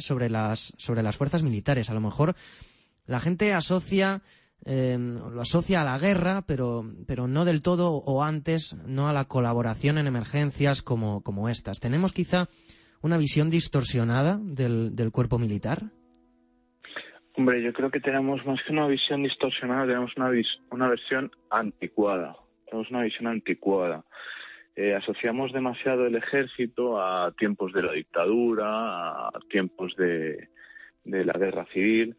sobre 0.01 0.31
las, 0.31 0.75
sobre 0.79 1.03
las 1.03 1.17
fuerzas 1.17 1.43
militares. 1.43 1.91
A 1.91 1.95
lo 1.95 2.01
mejor 2.01 2.35
la 3.07 3.21
gente 3.21 3.53
asocia, 3.53 4.23
eh, 4.65 4.97
lo 4.99 5.41
asocia 5.41 5.83
a 5.83 5.85
la 5.85 5.99
guerra, 5.99 6.43
pero, 6.47 6.85
pero 7.07 7.29
no 7.29 7.45
del 7.45 7.63
todo 7.63 7.93
o 7.93 8.23
antes, 8.23 8.77
no 8.87 9.09
a 9.09 9.13
la 9.13 9.27
colaboración 9.27 9.99
en 9.99 10.07
emergencias 10.07 10.83
como, 10.83 11.23
como 11.23 11.49
estas. 11.49 11.81
Tenemos 11.81 12.13
quizá 12.13 12.49
una 13.03 13.19
visión 13.19 13.51
distorsionada 13.51 14.39
del, 14.41 14.95
del 14.95 15.11
cuerpo 15.11 15.39
militar? 15.39 15.83
Hombre, 17.37 17.63
yo 17.63 17.73
creo 17.73 17.91
que 17.91 18.01
tenemos 18.01 18.45
más 18.47 18.61
que 18.67 18.73
una 18.73 18.87
visión 18.87 19.23
distorsionada, 19.23 19.87
tenemos 19.87 20.13
una, 20.17 20.31
una 20.71 20.89
versión 20.89 21.31
anticuada. 21.51 22.37
Tenemos 22.67 22.91
una 22.91 23.03
visión 23.03 23.27
anticuada. 23.27 24.05
Eh, 24.75 24.95
asociamos 24.95 25.53
demasiado 25.53 26.07
el 26.07 26.17
ejército 26.17 27.01
a 27.01 27.33
tiempos 27.33 27.73
de 27.73 27.83
la 27.83 27.93
dictadura, 27.93 29.29
a 29.29 29.41
tiempos 29.51 29.95
de, 29.97 30.49
de 31.05 31.25
la 31.25 31.35
guerra 31.35 31.67
civil, 31.73 32.17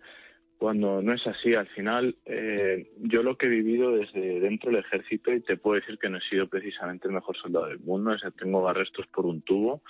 cuando 0.64 1.02
no 1.02 1.14
es 1.14 1.28
así. 1.28 1.54
Al 1.56 1.68
final, 1.68 2.16
eh, 2.26 2.90
yo 2.98 3.22
lo 3.22 3.38
que 3.38 3.48
he 3.48 3.50
vivido 3.50 3.92
desde 3.92 4.40
dentro 4.40 4.72
del 4.72 4.80
ejército, 4.80 5.34
y 5.34 5.42
te 5.42 5.58
puedo 5.58 5.80
decir 5.80 5.98
que 5.98 6.10
no 6.10 6.20
he 6.20 6.30
sido 6.30 6.48
precisamente 6.48 7.08
el 7.08 7.14
mejor 7.14 7.36
soldado 7.38 7.68
del 7.68 7.80
mundo, 7.80 8.14
es 8.14 8.22
que 8.22 8.32
tengo 8.32 8.68
arrestos 8.68 9.06
por 9.08 9.26
un 9.26 9.42
tubo. 9.42 9.82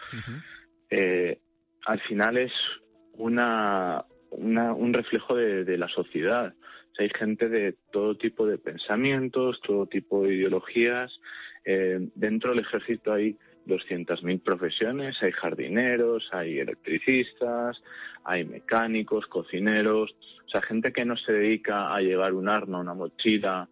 Eh, 0.89 1.39
al 1.85 1.99
final 2.01 2.37
es 2.37 2.51
una, 3.13 4.03
un 4.31 4.93
reflejo 4.93 5.35
de, 5.35 5.77
la 5.77 5.87
sociedad. 5.89 6.53
Hay 6.97 7.09
gente 7.17 7.49
de 7.49 7.75
todo 7.91 8.15
tipo 8.15 8.45
de 8.45 8.57
pensamientos, 8.57 9.59
todo 9.61 9.87
tipo 9.87 10.23
de 10.23 10.35
ideologías. 10.35 11.11
Eh, 11.65 12.09
dentro 12.15 12.51
del 12.51 12.59
ejército 12.59 13.13
hay 13.13 13.37
200.000 13.65 14.41
profesiones, 14.41 15.15
hay 15.21 15.31
jardineros, 15.31 16.29
hay 16.31 16.59
electricistas, 16.59 17.81
hay 18.25 18.45
mecánicos, 18.45 19.25
cocineros, 19.27 20.15
o 20.45 20.49
sea, 20.49 20.61
gente 20.61 20.91
que 20.91 21.05
no 21.05 21.17
se 21.17 21.31
dedica 21.31 21.93
a 21.93 22.01
llevar 22.01 22.33
un 22.33 22.49
arma, 22.49 22.79
una 22.79 22.93
mochila 22.93 23.69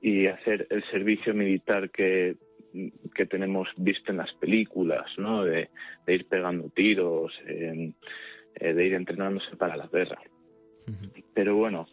y 0.00 0.26
hacer 0.26 0.66
el 0.70 0.84
servicio 0.90 1.34
militar 1.34 1.90
que 1.90 2.36
que 3.14 3.26
tenemos 3.26 3.68
visto 3.76 4.12
en 4.12 4.18
las 4.18 4.32
películas, 4.34 5.06
¿no? 5.16 5.44
De, 5.44 5.70
ir 6.06 6.26
pegando 6.26 6.68
tiros, 6.70 7.32
eh, 7.46 7.92
de 8.60 8.86
ir 8.86 8.94
entrenándose 8.94 9.56
para 9.56 9.76
la 9.76 9.86
guerra. 9.86 10.20
Pero 11.34 11.54
bueno, 11.54 11.86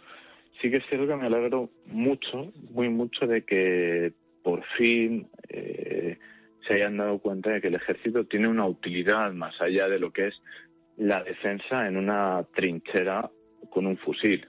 sí 0.62 0.70
que 0.70 0.78
es 0.78 0.86
cierto 0.88 1.08
que 1.08 1.16
me 1.16 1.28
alegro 1.28 1.70
mucho, 1.86 2.52
muy 2.72 2.90
mucho 2.90 3.28
de 3.28 3.44
que 3.44 4.14
por 4.44 4.64
fin 4.78 5.28
eh, 5.50 6.18
se 6.68 6.74
hayan 6.74 6.98
dado 6.98 7.20
cuenta 7.20 7.52
de 7.52 7.62
que 7.62 7.68
el 7.68 7.76
ejército 7.76 8.26
tiene 8.26 8.48
una 8.48 8.66
utilidad 8.66 9.32
más 9.34 9.60
allá 9.62 9.88
de 9.88 10.00
lo 10.00 10.12
que 10.12 10.28
es 10.28 10.42
la 10.98 11.24
defensa 11.24 11.88
en 11.88 11.98
una 11.98 12.46
trinchera 12.56 13.30
con 13.70 13.86
un 13.86 13.98
fusil. 13.98 14.48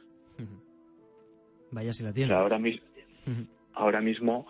Vaya 1.71 1.93
si 1.93 2.03
la 2.03 2.13
tiene. 2.13 2.33
ahora, 2.33 2.59
ahora 3.75 4.01
mismo 4.01 4.47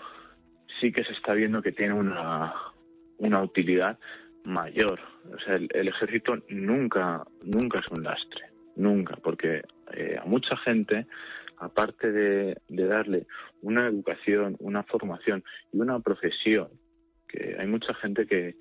sí 0.80 0.92
que 0.92 1.04
se 1.04 1.12
está 1.12 1.34
viendo 1.34 1.62
que 1.62 1.72
tiene 1.72 1.94
una, 1.94 2.54
una 3.18 3.42
utilidad 3.42 3.98
mayor. 4.44 5.00
O 5.34 5.38
sea, 5.40 5.56
el, 5.56 5.88
ejército 5.88 6.36
nunca, 6.48 7.24
nunca 7.42 7.78
es 7.78 7.88
un 7.90 8.02
lastre, 8.02 8.50
nunca, 8.76 9.16
porque 9.16 9.62
eh, 9.92 10.16
a 10.20 10.24
mucha 10.24 10.56
gente, 10.58 11.06
aparte 11.60 12.12
de, 12.12 12.56
darle 12.68 13.26
una 13.62 13.86
educación, 13.86 14.56
una 14.60 14.82
formación 14.84 15.44
y 15.72 15.80
una 15.80 16.00
profesión, 16.00 16.68
que 17.26 17.56
hay 17.58 17.66
mucha 17.66 17.94
gente 17.94 18.26
que, 18.26 18.56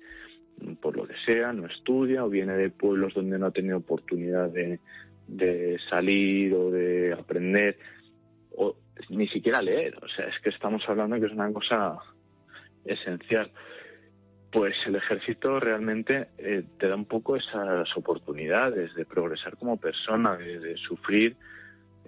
por 0.80 0.96
lo 0.96 1.06
que 1.06 1.14
sea, 1.24 1.52
no 1.52 1.66
estudia 1.66 2.24
o 2.24 2.28
viene 2.28 2.54
de 2.54 2.70
pueblos 2.70 3.14
donde 3.14 3.38
no 3.38 3.46
ha 3.46 3.50
tenido 3.52 3.78
oportunidad 3.78 4.50
de, 4.50 4.80
de 5.26 5.78
salir 5.88 6.54
o 6.54 6.70
de 6.70 7.12
aprender, 7.12 7.78
o 8.56 8.76
ni 9.10 9.28
siquiera 9.28 9.62
leer. 9.62 9.96
O 10.02 10.08
sea, 10.08 10.26
es 10.26 10.38
que 10.42 10.50
estamos 10.50 10.82
hablando 10.88 11.18
que 11.20 11.26
es 11.26 11.32
una 11.32 11.52
cosa 11.52 11.98
esencial. 12.84 13.50
Pues 14.50 14.74
el 14.86 14.96
ejército 14.96 15.60
realmente 15.60 16.28
eh, 16.38 16.64
te 16.78 16.88
da 16.88 16.96
un 16.96 17.04
poco 17.04 17.36
esas 17.36 17.94
oportunidades 17.96 18.94
de 18.94 19.04
progresar 19.04 19.56
como 19.58 19.76
persona, 19.76 20.36
de, 20.36 20.76
sufrir 20.78 21.36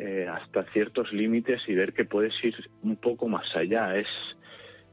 eh, 0.03 0.27
hasta 0.27 0.65
ciertos 0.73 1.13
límites 1.13 1.61
y 1.69 1.75
ver 1.75 1.93
que 1.93 2.07
puedes 2.07 2.33
ir 2.43 2.55
un 2.83 2.97
poco 2.97 3.29
más 3.29 3.55
allá. 3.55 3.99
Es, 3.99 4.09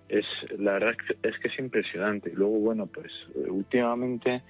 es 0.09 0.25
la 0.59 0.73
verdad 0.73 0.95
es 1.23 1.39
que 1.39 1.47
es 1.47 1.59
impresionante. 1.59 2.29
Y 2.29 2.35
luego, 2.35 2.59
bueno, 2.59 2.87
pues 2.87 3.09
últimamente 3.47 4.43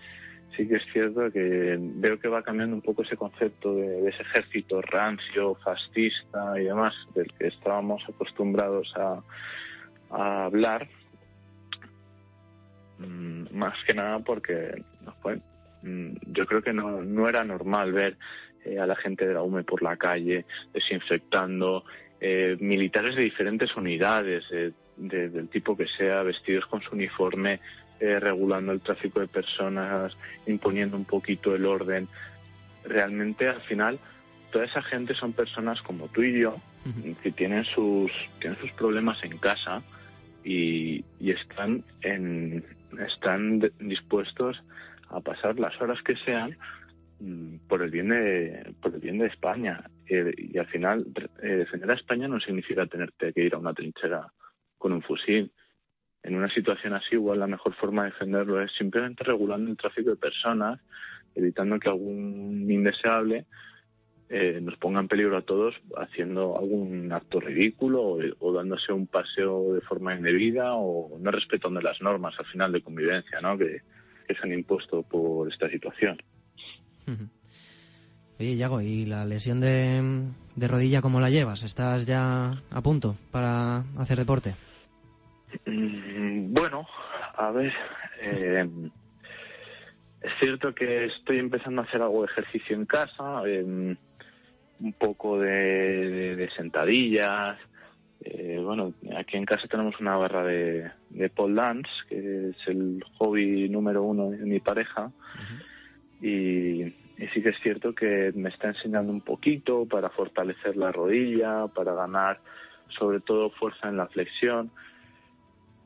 sí 0.56 0.68
que 0.68 0.78
es 0.78 0.84
cierto 0.92 1.32
que 1.32 1.78
veo 1.80 2.20
que 2.20 2.28
va 2.28 2.42
cambiando 2.42 2.76
un 2.76 2.82
poco 2.82 3.04
ese 3.04 3.16
concepto 3.16 3.76
de, 3.76 4.10
ese 4.10 4.24
ejército 4.24 4.82
rancio, 4.82 5.54
fascista 5.64 6.60
y 6.60 6.64
demás, 6.64 6.96
del 7.14 7.32
que 7.34 7.48
estábamos 7.50 8.02
acostumbrados 8.10 8.92
a, 8.96 9.22
hablar, 10.10 10.88
mm, 12.98 13.56
más 13.56 13.76
que 13.86 13.94
nada 13.94 14.18
porque 14.20 14.84
mm, 15.84 16.14
yo 16.32 16.48
creo 16.48 16.64
que 16.64 16.74
no, 16.74 17.04
no 17.04 17.30
era 17.30 17.44
normal 17.44 17.92
ver 17.92 18.18
eh, 18.68 18.80
a 18.80 18.86
la 18.86 18.96
gente 18.96 19.26
de 19.26 19.34
la 19.34 19.42
UME 19.42 19.64
por 19.64 19.82
la 19.82 19.98
calle 19.98 20.46
desinfectando, 20.74 21.86
eh, 22.20 22.58
militares 22.60 23.16
de 23.16 23.24
diferentes 23.24 23.76
unidades, 23.76 24.44
del 24.98 25.48
tipo 25.50 25.78
que 25.78 25.88
sea, 25.88 26.24
vestidos 26.24 26.66
con 26.66 26.82
su 26.82 26.96
uniforme, 26.96 27.60
eh, 28.00 28.20
regulando 28.20 28.72
el 28.72 28.82
tráfico 28.82 29.20
de 29.20 29.28
personas, 29.28 30.16
imponiendo 30.46 30.98
un 30.98 31.06
poquito 31.06 31.56
el 31.56 31.66
orden. 31.66 32.08
Realmente 32.84 33.48
al 33.48 33.62
final 33.62 34.00
toda 34.52 34.66
esa 34.66 34.82
gente 34.82 35.14
son 35.16 35.34
personas 35.34 35.82
como 35.82 36.08
tú 36.08 36.24
y 36.24 36.40
yo 36.40 36.58
que 37.22 37.32
tienen 37.32 37.66
sus 37.66 38.12
tienen 38.40 38.58
sus 38.60 38.72
problemas 38.72 39.22
en 39.24 39.38
casa 39.40 39.82
y, 40.44 41.04
están 41.20 41.84
en, 42.02 42.64
están 43.06 43.60
dispuestos 43.80 44.64
a 45.10 45.20
pasar 45.20 45.60
las 45.60 45.80
horas 45.82 46.02
que 46.02 46.16
sean 46.18 46.58
por 47.68 47.82
el 47.82 47.90
bien 47.90 48.10
de 48.10 48.74
por 48.82 48.94
el 48.94 49.00
bien 49.00 49.18
de 49.18 49.28
España 49.28 49.90
eh, 50.08 50.34
y 50.38 50.58
al 50.58 50.68
final 50.68 51.06
eh, 51.42 51.48
defender 51.48 51.92
a 51.92 51.96
España 51.96 52.28
no 52.28 52.40
significa 52.40 52.86
tenerte 52.86 53.34
que 53.34 53.44
ir 53.44 53.56
a 53.56 53.58
una 53.58 53.74
trinchera 53.74 54.32
con 54.78 54.94
un 54.94 55.02
fusil 55.02 55.52
en 56.24 56.36
una 56.36 56.54
situación 56.54 56.94
así 56.94 57.16
igual 57.16 57.40
la 57.40 57.48
mejor 57.48 57.74
forma 57.74 58.04
de 58.04 58.12
defenderlo 58.12 58.62
es 58.62 58.72
simplemente 58.78 59.24
regulando 59.24 59.72
el 59.72 59.78
tráfico 59.78 60.12
de 60.12 60.18
personas 60.18 60.80
evitando 61.34 61.80
que 61.80 61.90
algún 61.90 62.70
indeseable 62.70 63.46
eh, 64.30 64.60
nos 64.62 64.76
ponga 64.78 65.00
en 65.00 65.08
peligro 65.08 65.38
a 65.38 65.42
todos 65.42 65.74
haciendo 65.96 66.58
algún 66.58 67.14
acto 67.14 67.40
ridículo 67.40 68.18
o, 68.40 68.54
dándose 68.54 68.92
un 68.92 69.08
paseo 69.08 69.74
de 69.74 69.82
forma 69.82 70.16
indebida 70.16 70.74
o 70.76 71.18
no 71.18 71.32
respetando 71.32 71.80
las 71.80 72.02
normas 72.02 72.36
al 72.38 72.46
final 72.48 72.74
de 72.74 72.82
convivencia 72.82 73.40
¿no? 73.40 73.58
que, 73.58 73.82
se 74.28 74.36
han 74.44 74.52
impuesto 74.52 75.04
por 75.04 75.50
esta 75.50 75.70
situación. 75.70 76.18
Oye, 78.40 78.56
Yago, 78.56 78.82
¿y 78.82 79.06
la 79.06 79.26
lesión 79.26 79.60
de, 79.62 80.30
de 80.56 80.68
rodilla 80.68 81.02
cómo 81.02 81.20
la 81.20 81.30
llevas? 81.30 81.64
¿Estás 81.64 82.06
ya 82.06 82.52
a 82.70 82.82
punto 82.82 83.16
para 83.32 83.84
hacer 83.98 84.18
deporte? 84.18 84.56
Mm, 85.66 86.54
bueno, 86.54 86.86
a 87.36 87.52
ver, 87.52 87.74
eh, 88.22 88.68
es 90.22 90.32
cierto 90.40 90.74
que 90.76 91.06
estoy 91.06 91.40
empezando 91.40 91.82
a 91.82 91.86
hacer 91.86 92.02
algo 92.02 92.22
de 92.22 92.32
ejercicio 92.32 92.76
en 92.76 92.86
casa, 92.86 93.42
em, 93.46 93.96
un 94.80 94.94
poco 94.94 95.40
de, 95.40 96.50
sentadillas. 96.56 97.58
Eh, 98.22 98.60
bueno, 98.64 98.94
aquí 99.18 99.38
en 99.38 99.46
casa 99.46 99.68
tenemos 99.68 100.00
una 100.00 100.18
barra 100.18 100.44
de, 100.44 100.92
de 101.10 101.30
pole 101.30 101.56
dance, 101.56 101.90
que 102.10 102.50
es 102.50 102.68
el 102.68 103.04
hobby 103.18 103.70
número 103.70 104.04
uno 104.04 104.30
de 104.32 104.38
mi 104.38 104.60
pareja. 104.60 105.12
Y, 106.22 106.84
y, 106.84 107.28
sí 107.34 107.42
que 107.42 107.50
es 107.50 107.60
cierto 107.62 107.94
que 107.94 108.32
me 108.36 108.50
está 108.50 108.70
enseñando 108.70 109.12
un 109.12 109.22
poquito 109.22 109.86
para 109.86 110.10
fortalecer 110.10 110.76
la 110.78 110.92
rodilla, 110.92 111.68
para 111.68 111.94
ganar 111.94 112.40
sobre 112.98 113.20
todo 113.20 113.50
fuerza 113.52 113.90
en 113.90 113.98
la 113.98 114.08
flexión. 114.08 114.72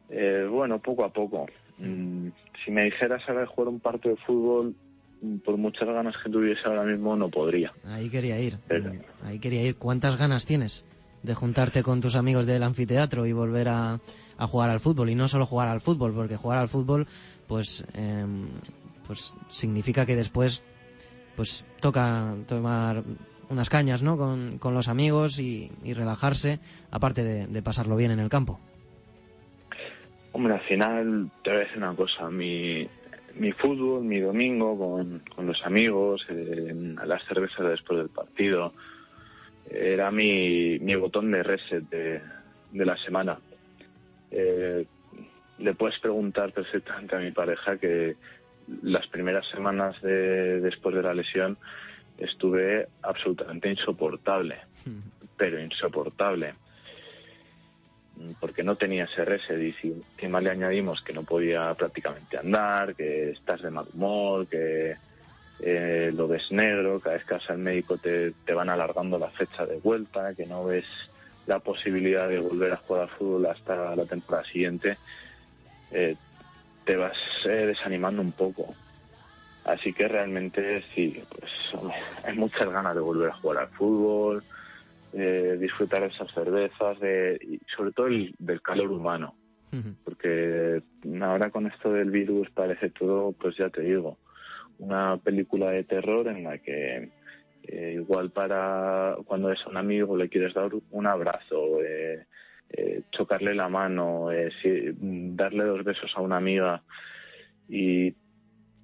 Eh, 0.09 0.47
bueno, 0.49 0.79
poco 0.79 1.05
a 1.05 1.09
poco. 1.09 1.47
Mm, 1.77 2.27
si 2.63 2.71
me 2.71 2.83
dijeras 2.85 3.21
ahora 3.27 3.41
de 3.41 3.47
jugar 3.47 3.69
un 3.69 3.79
partido 3.79 4.15
de 4.15 4.21
fútbol, 4.21 4.75
mm, 5.21 5.37
por 5.37 5.57
muchas 5.57 5.87
ganas 5.87 6.15
que 6.23 6.29
tuviese 6.29 6.61
ahora 6.65 6.83
mismo, 6.83 7.15
no 7.15 7.29
podría. 7.29 7.71
Ahí 7.85 8.09
quería 8.09 8.39
ir. 8.39 8.57
Ahí 9.23 9.39
quería 9.39 9.63
ir. 9.63 9.75
¿Cuántas 9.75 10.17
ganas 10.17 10.45
tienes 10.45 10.85
de 11.23 11.33
juntarte 11.33 11.81
con 11.83 12.01
tus 12.01 12.15
amigos 12.15 12.45
del 12.45 12.63
anfiteatro 12.63 13.25
y 13.25 13.31
volver 13.31 13.69
a, 13.69 13.99
jugar 14.37 14.69
al 14.69 14.79
fútbol? 14.79 15.09
Y 15.09 15.15
no 15.15 15.27
solo 15.27 15.45
jugar 15.45 15.69
al 15.69 15.81
fútbol, 15.81 16.13
porque 16.13 16.35
jugar 16.35 16.59
al 16.59 16.69
fútbol, 16.69 17.07
pues, 17.47 17.85
em, 17.93 18.49
pues 19.05 19.35
significa 19.47 20.05
que 20.05 20.15
después, 20.15 20.63
pues 21.35 21.67
toca 21.79 22.35
tomar 22.47 23.03
unas 23.49 23.69
cañas, 23.69 24.03
¿no? 24.03 24.17
Con, 24.17 24.59
los 24.73 24.87
amigos 24.87 25.39
y, 25.39 25.71
relajarse, 25.83 26.59
aparte 26.91 27.23
de 27.47 27.61
pasarlo 27.61 27.95
bien 27.95 28.11
en 28.11 28.19
el 28.19 28.29
campo. 28.29 28.59
Hombre, 30.33 30.53
al 30.53 30.61
final 30.61 31.29
te 31.43 31.49
voy 31.49 31.59
a 31.59 31.63
decir 31.63 31.77
una 31.77 31.95
cosa. 31.95 32.29
Mi, 32.29 32.87
mi 33.35 33.51
fútbol, 33.51 34.03
mi 34.03 34.19
domingo 34.19 34.77
con, 34.77 35.21
con 35.35 35.45
los 35.45 35.61
amigos, 35.65 36.25
a 36.29 37.05
las 37.05 37.23
cervezas 37.25 37.67
después 37.67 37.99
del 37.99 38.09
partido, 38.09 38.73
era 39.69 40.09
mi, 40.09 40.79
mi 40.79 40.95
botón 40.95 41.31
de 41.31 41.43
reset 41.43 41.83
de, 41.89 42.21
de 42.71 42.85
la 42.85 42.97
semana. 42.97 43.39
Eh, 44.31 44.85
le 45.59 45.73
puedes 45.73 45.99
preguntar 45.99 46.53
perfectamente 46.53 47.15
a 47.15 47.19
mi 47.19 47.31
pareja 47.31 47.77
que 47.77 48.15
las 48.83 49.07
primeras 49.07 49.47
semanas 49.49 50.01
de, 50.01 50.61
después 50.61 50.95
de 50.95 51.03
la 51.03 51.13
lesión 51.13 51.57
estuve 52.17 52.87
absolutamente 53.01 53.69
insoportable, 53.69 54.57
pero 55.37 55.59
insoportable. 55.59 56.53
Porque 58.39 58.63
no 58.63 58.75
tenía 58.75 59.05
ese 59.05 59.63
y 59.63 59.73
si 59.73 59.87
encima 59.87 60.41
le 60.41 60.51
añadimos 60.51 61.01
que 61.01 61.13
no 61.13 61.23
podía 61.23 61.73
prácticamente 61.73 62.37
andar, 62.37 62.93
que 62.95 63.31
estás 63.31 63.63
de 63.63 63.71
mal 63.71 63.87
humor, 63.93 64.45
que 64.47 64.95
eh, 65.59 66.11
lo 66.13 66.27
ves 66.27 66.51
negro, 66.51 66.99
cada 66.99 67.15
vez 67.15 67.25
que 67.25 67.33
vas 67.33 67.49
al 67.49 67.57
médico 67.57 67.97
te, 67.97 68.31
te 68.45 68.53
van 68.53 68.69
alargando 68.69 69.17
la 69.17 69.31
fecha 69.31 69.65
de 69.65 69.77
vuelta, 69.77 70.35
que 70.35 70.45
no 70.45 70.65
ves 70.65 70.85
la 71.47 71.59
posibilidad 71.59 72.27
de 72.27 72.39
volver 72.39 72.73
a 72.73 72.77
jugar 72.77 73.03
al 73.03 73.09
fútbol 73.09 73.45
hasta 73.47 73.95
la 73.95 74.05
temporada 74.05 74.43
siguiente, 74.45 74.97
eh, 75.91 76.15
te 76.85 76.95
vas 76.95 77.17
eh, 77.45 77.67
desanimando 77.67 78.21
un 78.21 78.31
poco. 78.31 78.75
Así 79.65 79.93
que 79.93 80.07
realmente 80.07 80.83
sí, 80.95 81.21
pues 81.29 81.51
hay 82.23 82.35
muchas 82.35 82.69
ganas 82.69 82.95
de 82.95 83.01
volver 83.01 83.29
a 83.29 83.35
jugar 83.35 83.59
al 83.59 83.69
fútbol, 83.69 84.43
eh, 85.13 85.57
disfrutar 85.59 86.01
de 86.01 86.07
esas 86.07 86.31
cervezas, 86.33 86.99
de, 86.99 87.39
y 87.41 87.59
sobre 87.75 87.91
todo 87.91 88.07
el, 88.07 88.33
del 88.39 88.61
calor 88.61 88.91
humano. 88.91 89.35
Porque 90.03 90.83
ahora 91.21 91.49
con 91.49 91.65
esto 91.65 91.93
del 91.93 92.11
virus 92.11 92.49
parece 92.49 92.89
todo, 92.89 93.31
pues 93.31 93.55
ya 93.55 93.69
te 93.69 93.81
digo, 93.81 94.17
una 94.79 95.15
película 95.15 95.69
de 95.71 95.85
terror 95.85 96.27
en 96.27 96.43
la 96.43 96.57
que 96.57 97.09
eh, 97.63 97.93
igual 97.95 98.31
para 98.31 99.15
cuando 99.25 99.49
es 99.49 99.65
un 99.65 99.77
amigo 99.77 100.17
le 100.17 100.27
quieres 100.27 100.53
dar 100.53 100.71
un 100.89 101.07
abrazo, 101.07 101.81
eh, 101.81 102.25
eh 102.73 103.01
chocarle 103.11 103.53
la 103.53 103.69
mano, 103.69 104.29
darle 105.01 105.63
dos 105.63 105.83
besos 105.83 106.11
a 106.15 106.21
una 106.21 106.37
amiga 106.37 106.81
y, 107.69 108.13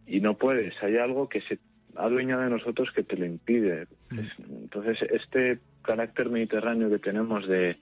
y 0.05 0.19
no 0.21 0.37
puedes. 0.37 0.73
Hay 0.83 0.97
algo 0.97 1.29
que 1.29 1.41
se 1.41 1.59
adueña 1.95 2.37
de 2.39 2.49
nosotros 2.49 2.91
que 2.91 3.03
te 3.03 3.17
lo 3.17 3.25
impide. 3.25 3.87
Entonces, 4.11 4.97
este 5.09 5.59
carácter 5.81 6.29
mediterráneo 6.29 6.89
que 6.89 6.99
tenemos 6.99 7.47
de, 7.47 7.77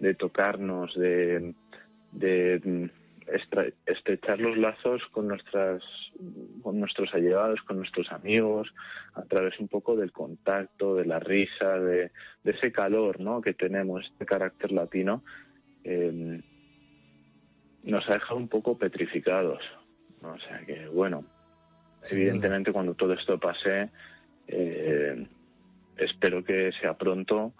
de 0.00 0.14
tocarnos, 0.14 0.94
de, 0.94 1.54
de 2.12 2.60
mm, 2.64 2.84
estrechar 3.86 4.40
los 4.40 4.56
lazos 4.56 5.02
con 5.12 5.28
nuestras 5.28 5.82
con 6.62 6.78
nuestros 6.78 7.14
allegados, 7.14 7.60
con 7.62 7.78
nuestros 7.78 8.10
amigos, 8.12 8.72
a 9.14 9.22
través 9.22 9.58
un 9.58 9.68
poco 9.68 9.96
del 9.96 10.12
contacto, 10.12 10.96
de 10.96 11.06
la 11.06 11.18
risa, 11.18 11.78
de, 11.78 12.10
ese 12.44 12.72
calor 12.72 13.20
¿no? 13.20 13.40
que 13.40 13.54
tenemos, 13.54 14.04
este 14.04 14.26
carácter 14.26 14.72
latino, 14.72 15.22
em, 15.84 16.42
nos 17.82 18.08
ha 18.08 18.14
dejado 18.14 18.36
un 18.36 18.48
poco 18.48 18.76
petrificados. 18.76 19.62
O 20.22 20.38
sea 20.38 20.64
que, 20.66 20.86
bueno, 20.88 21.24
evidentemente 22.10 22.72
cuando 22.72 22.94
todo 22.94 23.14
esto 23.14 23.38
pase, 23.38 23.90
eh, 24.46 25.26
espero 25.96 26.44
que 26.44 26.72
sea 26.80 26.94
pronto, 26.94 27.54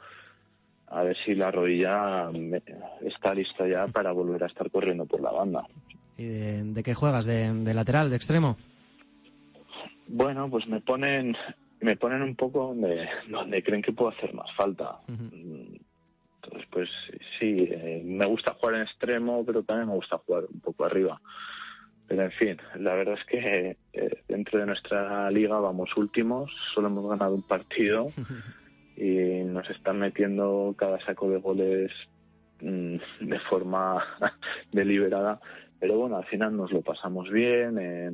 a 0.89 1.03
ver 1.05 1.17
si 1.25 1.35
la 1.35 1.51
rodilla 1.51 2.31
está 3.03 3.35
lista 3.35 3.67
ya 3.67 3.87
para 3.93 4.13
volver 4.13 4.45
a 4.45 4.47
estar 4.47 4.71
corriendo 4.71 5.07
por 5.07 5.21
la 5.21 5.31
banda. 5.31 5.67
¿Y 6.17 6.27
de, 6.27 6.83
qué 6.83 6.95
juegas? 6.95 7.25
¿De, 7.25 7.75
lateral, 7.75 8.11
de 8.11 8.17
extremo? 8.17 8.57
Bueno, 10.07 10.51
pues 10.51 10.67
me 10.67 10.81
ponen 10.81 11.35
me 11.81 11.97
ponen 11.97 12.21
un 12.21 12.37
poco 12.37 12.67
donde, 12.69 13.09
donde 13.29 13.63
creen 13.63 13.81
que 13.81 13.93
puedo 13.93 14.11
hacer 14.11 14.35
más 14.35 14.53
falta. 14.55 15.01
Entonces, 16.42 16.68
pues 16.70 16.88
sí, 17.38 17.68
eh, 17.70 18.03
me 18.05 18.26
gusta 18.26 18.55
jugar 18.55 18.76
en 18.76 18.83
extremo, 18.83 19.44
pero 19.44 19.62
también 19.62 19.88
me 19.88 19.94
gusta 19.94 20.18
jugar 20.18 20.44
un 20.53 20.61
poco 20.61 20.85
arriba. 20.85 21.20
Pero 22.09 22.22
en 22.22 22.33
fin, 22.33 22.57
la 22.79 22.94
verdad 22.94 23.18
es 23.18 23.24
que 23.26 23.76
eh, 23.92 24.22
dentro 24.26 24.59
de 24.59 24.66
nuestra 24.66 25.31
liga 25.31 25.61
vamos 25.61 25.96
últimos, 25.96 26.50
solo 26.74 26.88
hemos 26.88 27.09
ganado 27.09 27.35
un 27.35 27.42
partido 27.42 28.09
y 28.96 29.44
nos 29.44 29.68
están 29.70 30.00
metiendo 30.00 30.74
cada 30.76 30.98
saco 31.05 31.31
de 31.31 31.38
goles 31.38 31.92
mm, 32.62 32.96
de 33.20 33.40
forma 33.48 34.05
deliberada. 34.72 35.40
Pero 35.79 35.98
bueno, 35.98 36.16
al 36.16 36.24
final 36.24 36.57
nos 36.57 36.72
lo 36.72 36.83
pasamos 36.83 37.31
bien, 37.31 37.79
eh, 37.79 38.11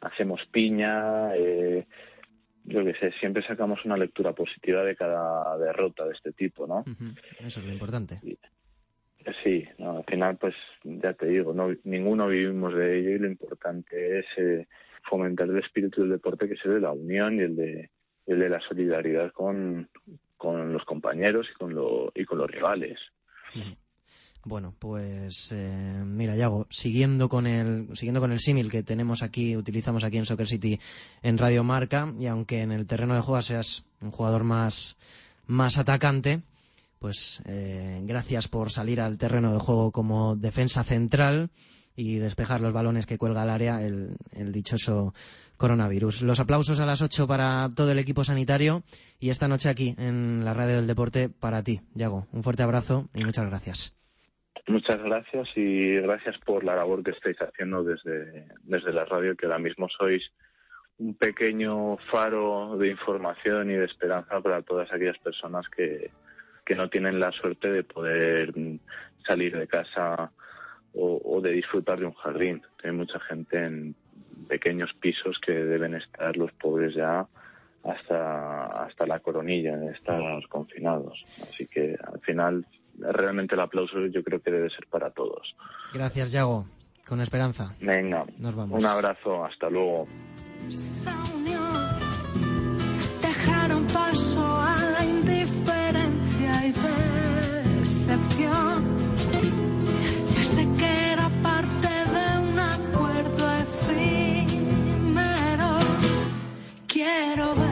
hacemos 0.00 0.40
piña, 0.50 1.34
eh, 1.36 1.86
yo 2.66 2.84
qué 2.84 2.94
sé, 2.94 3.12
siempre 3.20 3.46
sacamos 3.46 3.84
una 3.84 3.96
lectura 3.96 4.32
positiva 4.32 4.82
de 4.82 4.96
cada 4.96 5.56
derrota 5.58 6.04
de 6.04 6.12
este 6.12 6.32
tipo, 6.32 6.66
¿no? 6.66 6.84
Eso 7.40 7.60
es 7.60 7.66
lo 7.66 7.72
importante. 7.72 8.20
Sí, 9.42 9.66
al 9.78 10.04
final, 10.04 10.36
pues 10.36 10.54
ya 10.84 11.12
te 11.14 11.26
digo, 11.26 11.52
no, 11.52 11.74
ninguno 11.84 12.28
vivimos 12.28 12.74
de 12.74 12.98
ello 12.98 13.10
y 13.10 13.18
lo 13.18 13.26
importante 13.26 14.20
es 14.20 14.26
eh, 14.36 14.68
fomentar 15.08 15.48
el 15.48 15.58
espíritu 15.58 16.02
del 16.02 16.10
deporte 16.10 16.46
que 16.46 16.54
es 16.54 16.64
el 16.64 16.74
de 16.74 16.80
la 16.80 16.92
unión 16.92 17.36
y 17.36 17.40
el 17.40 17.56
de, 17.56 17.90
el 18.26 18.38
de 18.38 18.48
la 18.48 18.60
solidaridad 18.60 19.32
con, 19.32 19.88
con 20.36 20.72
los 20.72 20.84
compañeros 20.84 21.48
y 21.50 21.54
con, 21.54 21.74
lo, 21.74 22.12
y 22.14 22.24
con 22.24 22.38
los 22.38 22.50
rivales. 22.50 23.00
Bueno, 24.46 24.76
pues 24.78 25.50
eh, 25.50 26.04
mira, 26.06 26.36
Yago, 26.36 26.68
siguiendo 26.70 27.28
con 27.28 27.48
el 27.48 27.88
siguiendo 27.94 28.20
con 28.20 28.30
el 28.30 28.38
símil 28.38 28.70
que 28.70 28.84
tenemos 28.84 29.24
aquí, 29.24 29.56
utilizamos 29.56 30.04
aquí 30.04 30.18
en 30.18 30.24
Soccer 30.24 30.46
City 30.46 30.78
en 31.20 31.36
Radio 31.36 31.64
Marca, 31.64 32.14
y 32.16 32.26
aunque 32.26 32.62
en 32.62 32.70
el 32.70 32.86
terreno 32.86 33.16
de 33.16 33.22
juego 33.22 33.42
seas 33.42 33.84
un 34.00 34.12
jugador 34.12 34.44
más 34.44 34.98
más 35.46 35.78
atacante, 35.78 36.42
pues 37.00 37.42
eh, 37.46 38.00
gracias 38.04 38.46
por 38.46 38.70
salir 38.70 39.00
al 39.00 39.18
terreno 39.18 39.52
de 39.52 39.58
juego 39.58 39.90
como 39.90 40.36
defensa 40.36 40.84
central 40.84 41.50
y 41.96 42.18
despejar 42.18 42.60
los 42.60 42.72
balones 42.72 43.04
que 43.04 43.18
cuelga 43.18 43.42
al 43.42 43.50
área 43.50 43.82
el, 43.82 44.16
el 44.30 44.52
dichoso 44.52 45.12
coronavirus. 45.56 46.22
Los 46.22 46.38
aplausos 46.38 46.78
a 46.78 46.86
las 46.86 47.02
8 47.02 47.26
para 47.26 47.72
todo 47.74 47.90
el 47.90 47.98
equipo 47.98 48.22
sanitario 48.22 48.84
y 49.18 49.30
esta 49.30 49.48
noche 49.48 49.70
aquí 49.70 49.96
en 49.98 50.44
la 50.44 50.54
radio 50.54 50.76
del 50.76 50.86
deporte 50.86 51.30
para 51.30 51.64
ti, 51.64 51.80
Yago. 51.94 52.28
Un 52.30 52.44
fuerte 52.44 52.62
abrazo 52.62 53.08
y 53.12 53.24
muchas 53.24 53.46
gracias. 53.46 53.95
Muchas 54.68 55.02
gracias 55.02 55.48
y 55.54 55.96
gracias 55.96 56.36
por 56.38 56.64
la 56.64 56.74
labor 56.74 57.02
que 57.02 57.12
estáis 57.12 57.36
haciendo 57.40 57.84
desde, 57.84 58.46
desde 58.64 58.92
la 58.92 59.04
radio, 59.04 59.36
que 59.36 59.46
ahora 59.46 59.58
mismo 59.58 59.88
sois 59.88 60.22
un 60.98 61.14
pequeño 61.14 61.98
faro 62.10 62.76
de 62.76 62.88
información 62.88 63.70
y 63.70 63.74
de 63.74 63.84
esperanza 63.84 64.40
para 64.40 64.62
todas 64.62 64.92
aquellas 64.92 65.18
personas 65.18 65.68
que, 65.68 66.10
que 66.64 66.74
no 66.74 66.88
tienen 66.88 67.20
la 67.20 67.32
suerte 67.32 67.70
de 67.70 67.84
poder 67.84 68.52
salir 69.26 69.56
de 69.56 69.68
casa 69.68 70.32
o, 70.94 71.20
o 71.24 71.40
de 71.40 71.52
disfrutar 71.52 72.00
de 72.00 72.06
un 72.06 72.14
jardín. 72.14 72.62
Hay 72.82 72.92
mucha 72.92 73.20
gente 73.20 73.62
en 73.62 73.94
pequeños 74.48 74.92
pisos 74.94 75.38
que 75.38 75.52
deben 75.52 75.94
estar 75.94 76.36
los 76.36 76.52
pobres 76.52 76.94
ya 76.94 77.26
hasta, 77.84 78.84
hasta 78.84 79.06
la 79.06 79.20
coronilla 79.20 79.76
de 79.76 79.92
estar 79.92 80.20
confinados. 80.48 81.24
Así 81.42 81.66
que 81.66 81.96
al 82.12 82.20
final 82.20 82.66
realmente 82.98 83.54
el 83.54 83.60
aplauso 83.60 83.94
yo 84.12 84.22
creo 84.22 84.40
que 84.40 84.50
debe 84.50 84.70
ser 84.70 84.86
para 84.90 85.10
todos. 85.10 85.54
Gracias, 85.92 86.32
Yago. 86.32 86.66
Con 87.06 87.20
esperanza. 87.20 87.72
Venga, 87.80 88.24
Nos 88.38 88.54
vamos. 88.54 88.80
un 88.82 88.86
abrazo, 88.88 89.44
hasta 89.44 89.70
luego. 89.70 90.06
Dejaron 93.22 93.86
paso 93.86 94.44
a 94.60 94.76
la 94.92 95.04
indiferencia 95.04 96.66
y 96.66 96.72
decepción. 98.08 98.84
Ya 100.34 100.42
sé 100.42 100.66
que 100.78 101.12
era 101.12 101.28
parte 101.42 101.88
de 101.88 102.38
un 102.50 102.58
acuerdo 102.58 103.52
efímero. 103.62 104.98
Quiero 106.88 107.54
ver 107.54 107.65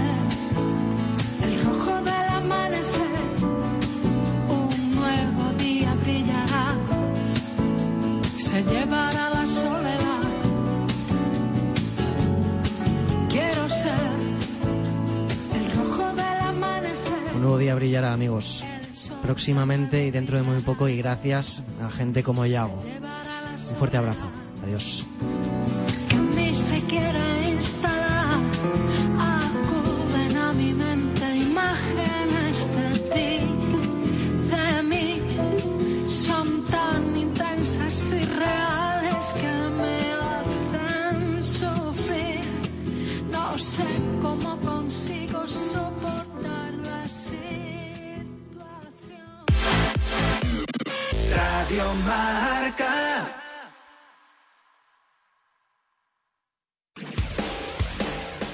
Próximamente 19.35 20.07
y 20.07 20.13
dentro 20.13 20.37
de 20.37 20.45
muy 20.45 20.61
poco 20.61 20.89
y 20.89 20.97
gracias 20.97 21.65
a 21.83 21.91
gente 21.91 22.23
como 22.23 22.47
Yago. 22.47 22.81
Un 22.81 23.77
fuerte 23.77 23.97
abrazo. 23.97 24.31
Adiós. 24.63 25.05
Marca. 52.07 53.45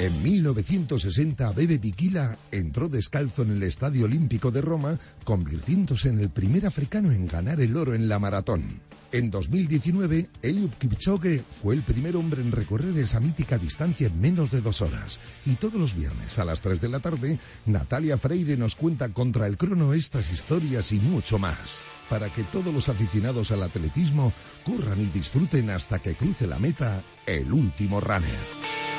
En 0.01 0.23
1960, 0.23 1.53
Bebe 1.53 1.77
Bikila 1.77 2.39
entró 2.51 2.89
descalzo 2.89 3.43
en 3.43 3.51
el 3.51 3.63
Estadio 3.65 4.07
Olímpico 4.07 4.51
de 4.51 4.63
Roma, 4.63 4.99
convirtiéndose 5.25 6.09
en 6.09 6.21
el 6.21 6.31
primer 6.31 6.65
africano 6.65 7.13
en 7.13 7.27
ganar 7.27 7.61
el 7.61 7.77
oro 7.77 7.95
en 7.95 8.09
la 8.09 8.19
maratón. 8.19 8.81
En 9.13 9.29
2019, 9.29 10.29
Eliud 10.41 10.71
Kipchoge 10.79 11.43
fue 11.61 11.75
el 11.75 11.83
primer 11.83 12.15
hombre 12.15 12.43
en 12.43 12.53
recorrer 12.53 12.97
esa 12.97 13.19
mítica 13.19 13.59
distancia 13.59 14.07
en 14.07 14.21
menos 14.21 14.53
de 14.53 14.61
dos 14.61 14.83
horas. 14.83 15.19
Y 15.45 15.55
todos 15.55 15.75
los 15.75 15.95
viernes 15.95 16.39
a 16.39 16.45
las 16.45 16.61
3 16.61 16.81
de 16.81 16.89
la 16.89 17.01
tarde, 17.01 17.39
Natalia 17.67 18.17
Freire 18.19 18.57
nos 18.57 18.77
cuenta 18.77 19.09
contra 19.09 19.49
el 19.49 19.57
crono 19.57 19.95
estas 19.95 20.33
historias 20.33 20.93
y 20.93 21.01
mucho 21.01 21.39
más. 21.39 21.79
Para 22.09 22.33
que 22.33 22.45
todos 22.45 22.73
los 22.73 22.89
aficionados 22.89 23.51
al 23.51 23.65
atletismo 23.65 24.33
corran 24.65 25.01
y 25.01 25.07
disfruten 25.07 25.71
hasta 25.71 25.99
que 25.99 26.15
cruce 26.15 26.47
la 26.47 26.61
meta 26.61 27.03
el 27.27 27.53
último 27.53 28.01
runner. 28.01 28.90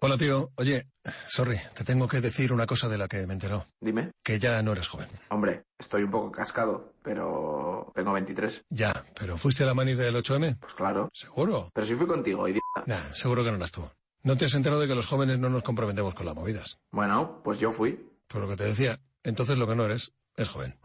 Hola, 0.00 0.16
tío. 0.16 0.52
Oye, 0.54 0.86
sorry, 1.26 1.60
te 1.74 1.82
tengo 1.82 2.06
que 2.06 2.20
decir 2.20 2.52
una 2.52 2.66
cosa 2.66 2.88
de 2.88 2.98
la 2.98 3.08
que 3.08 3.26
me 3.26 3.34
enteró. 3.34 3.66
Dime. 3.80 4.12
Que 4.22 4.38
ya 4.38 4.62
no 4.62 4.70
eres 4.70 4.86
joven. 4.86 5.08
Hombre, 5.30 5.64
estoy 5.76 6.04
un 6.04 6.12
poco 6.12 6.30
cascado, 6.30 6.92
pero 7.02 7.90
tengo 7.96 8.12
23. 8.12 8.62
Ya, 8.70 9.04
pero 9.18 9.36
¿fuiste 9.36 9.64
a 9.64 9.66
la 9.66 9.74
mani 9.74 9.94
del 9.94 10.14
8M? 10.14 10.58
Pues 10.60 10.74
claro. 10.74 11.10
¿Seguro? 11.12 11.70
Pero 11.74 11.84
si 11.84 11.96
fui 11.96 12.06
contigo, 12.06 12.46
idiota. 12.46 12.84
Nah, 12.86 13.12
seguro 13.12 13.42
que 13.42 13.50
no 13.50 13.56
eras 13.56 13.72
tú. 13.72 13.90
¿No 14.22 14.36
te 14.36 14.44
has 14.44 14.54
enterado 14.54 14.80
de 14.80 14.86
que 14.86 14.94
los 14.94 15.06
jóvenes 15.06 15.40
no 15.40 15.48
nos 15.48 15.64
comprometemos 15.64 16.14
con 16.14 16.26
las 16.26 16.36
movidas? 16.36 16.78
Bueno, 16.92 17.40
pues 17.42 17.58
yo 17.58 17.72
fui. 17.72 17.98
Por 18.28 18.42
lo 18.42 18.48
que 18.48 18.56
te 18.56 18.64
decía, 18.64 19.00
entonces 19.24 19.58
lo 19.58 19.66
que 19.66 19.74
no 19.74 19.84
eres 19.84 20.12
es 20.36 20.48
joven. 20.48 20.78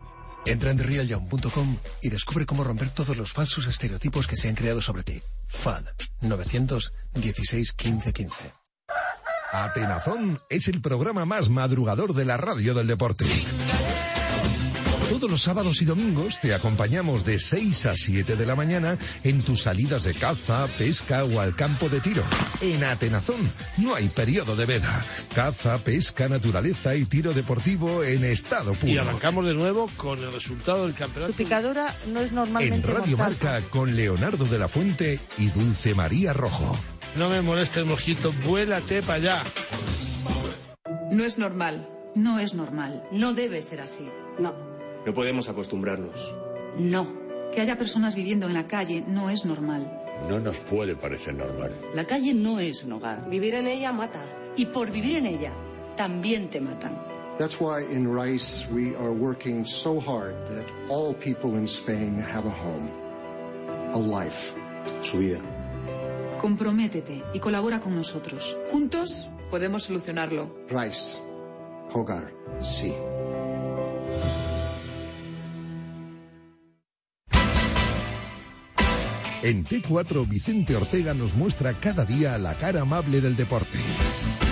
Entra 0.46 0.72
en 0.72 0.78
TheRealYoung.com 0.78 1.78
y 2.02 2.10
descubre 2.10 2.48
cómo 2.48 2.64
romper 2.64 2.90
todos 2.90 3.16
los 3.16 3.32
falsos 3.32 3.68
estereotipos 3.68 4.28
que 4.28 4.36
se 4.36 4.50
han 4.50 4.56
creado 4.56 4.82
sobre 4.82 5.04
ti. 5.04 5.22
FAD 5.48 5.86
916 6.22 7.74
15 7.74 8.12
15. 8.14 8.63
Atenazón 9.54 10.42
es 10.50 10.68
el 10.68 10.82
programa 10.82 11.26
más 11.26 11.50
madrugador 11.50 12.16
de 12.16 12.26
la 12.26 12.38
radio 12.38 12.74
del 12.74 12.88
deporte. 12.88 13.26
Todos 15.10 15.30
los 15.30 15.42
sábados 15.42 15.82
y 15.82 15.86
domingos 15.86 16.40
te 16.40 16.54
acompañamos 16.54 17.24
de 17.26 17.38
6 17.40 17.86
a 17.86 17.96
7 17.96 18.36
de 18.36 18.46
la 18.46 18.56
mañana 18.56 18.98
en 19.24 19.44
tus 19.44 19.62
salidas 19.64 20.04
de 20.04 20.14
caza, 20.14 20.68
pesca 20.78 21.24
o 21.24 21.40
al 21.40 21.56
campo 21.56 21.88
de 21.88 22.00
tiro. 22.02 22.24
En 22.62 22.84
Atenazón 22.84 23.50
no 23.78 23.94
hay 23.96 24.10
periodo 24.10 24.56
de 24.56 24.66
veda. 24.66 25.06
Caza, 25.36 25.78
pesca, 25.80 26.28
naturaleza 26.30 26.96
y 26.96 27.06
tiro 27.06 27.34
deportivo 27.34 28.04
en 28.04 28.24
estado 28.26 28.74
puro. 28.74 28.92
Y 28.92 28.98
arrancamos 28.98 29.46
de 29.46 29.54
nuevo 29.54 29.90
con 29.98 30.20
el 30.20 30.32
resultado 30.34 30.84
del 30.84 30.94
Su 30.94 31.00
campeonato. 31.00 31.34
picadura 31.34 31.96
no 32.08 32.20
es 32.20 32.32
normalmente 32.32 32.76
En 32.76 32.84
Radio 32.84 33.18
mortal. 33.18 33.38
Marca 33.42 33.62
con 33.70 33.96
Leonardo 33.96 34.46
de 34.46 34.60
la 34.60 34.68
Fuente 34.68 35.20
y 35.38 35.48
Dulce 35.48 35.94
María 35.96 36.34
Rojo. 36.34 36.78
No 37.18 37.30
me 37.30 37.42
molestes, 37.42 37.86
mosquito, 37.86 38.34
vuélate 38.46 39.04
para 39.04 39.14
allá. 39.16 39.44
No 41.12 41.24
es 41.24 41.38
normal. 41.38 41.88
No 42.16 42.40
es 42.40 42.54
normal. 42.56 43.04
No 43.12 43.34
debe 43.34 43.62
ser 43.62 43.82
así. 43.82 44.08
No. 44.40 44.73
No 45.06 45.14
podemos 45.14 45.50
acostumbrarnos. 45.50 46.34
No. 46.78 47.08
Que 47.54 47.62
haya 47.62 47.78
personas 47.78 48.16
viviendo 48.16 48.48
en 48.48 48.54
la 48.54 48.64
calle 48.64 49.04
no 49.08 49.30
es 49.30 49.46
normal. 49.46 50.02
No 50.30 50.40
nos 50.40 50.58
puede 50.60 50.96
parecer 50.96 51.36
normal. 51.36 51.72
La 51.94 52.06
calle 52.06 52.34
no 52.34 52.60
es 52.60 52.84
un 52.84 52.94
hogar. 52.94 53.30
Vivir 53.30 53.56
en 53.56 53.68
ella 53.68 53.92
mata. 53.92 54.26
Y 54.56 54.68
por 54.68 54.92
vivir 54.92 55.18
en 55.18 55.26
ella, 55.26 55.52
también 55.96 56.50
te 56.50 56.62
matan. 56.62 56.98
That's 57.38 57.60
why 57.60 57.84
in 57.92 58.08
Rice 58.08 58.68
we 58.72 58.96
are 58.96 59.12
working 59.12 59.66
so 59.66 60.00
hard 60.00 60.36
that 60.50 60.66
all 60.88 61.16
people 61.16 61.58
in 61.58 61.68
Spain 61.68 62.20
have 62.20 62.46
a 62.46 62.52
home, 62.52 62.90
a 63.94 63.98
life. 63.98 64.56
Su 65.02 65.18
vida. 65.18 65.40
Comprométete 66.40 67.24
y 67.34 67.40
colabora 67.40 67.80
con 67.80 67.96
nosotros. 67.96 68.58
Juntos 68.70 69.30
podemos 69.50 69.84
solucionarlo. 69.84 70.54
Rice, 70.70 71.20
hogar, 71.94 72.32
sí. 72.62 72.94
En 79.44 79.66
T4 79.66 80.26
Vicente 80.26 80.74
Ortega 80.74 81.14
nos 81.14 81.36
muestra 81.36 81.74
cada 81.74 82.06
día 82.06 82.38
la 82.38 82.54
cara 82.56 82.80
amable 82.80 83.20
del 83.20 83.36
deporte. 83.36 83.78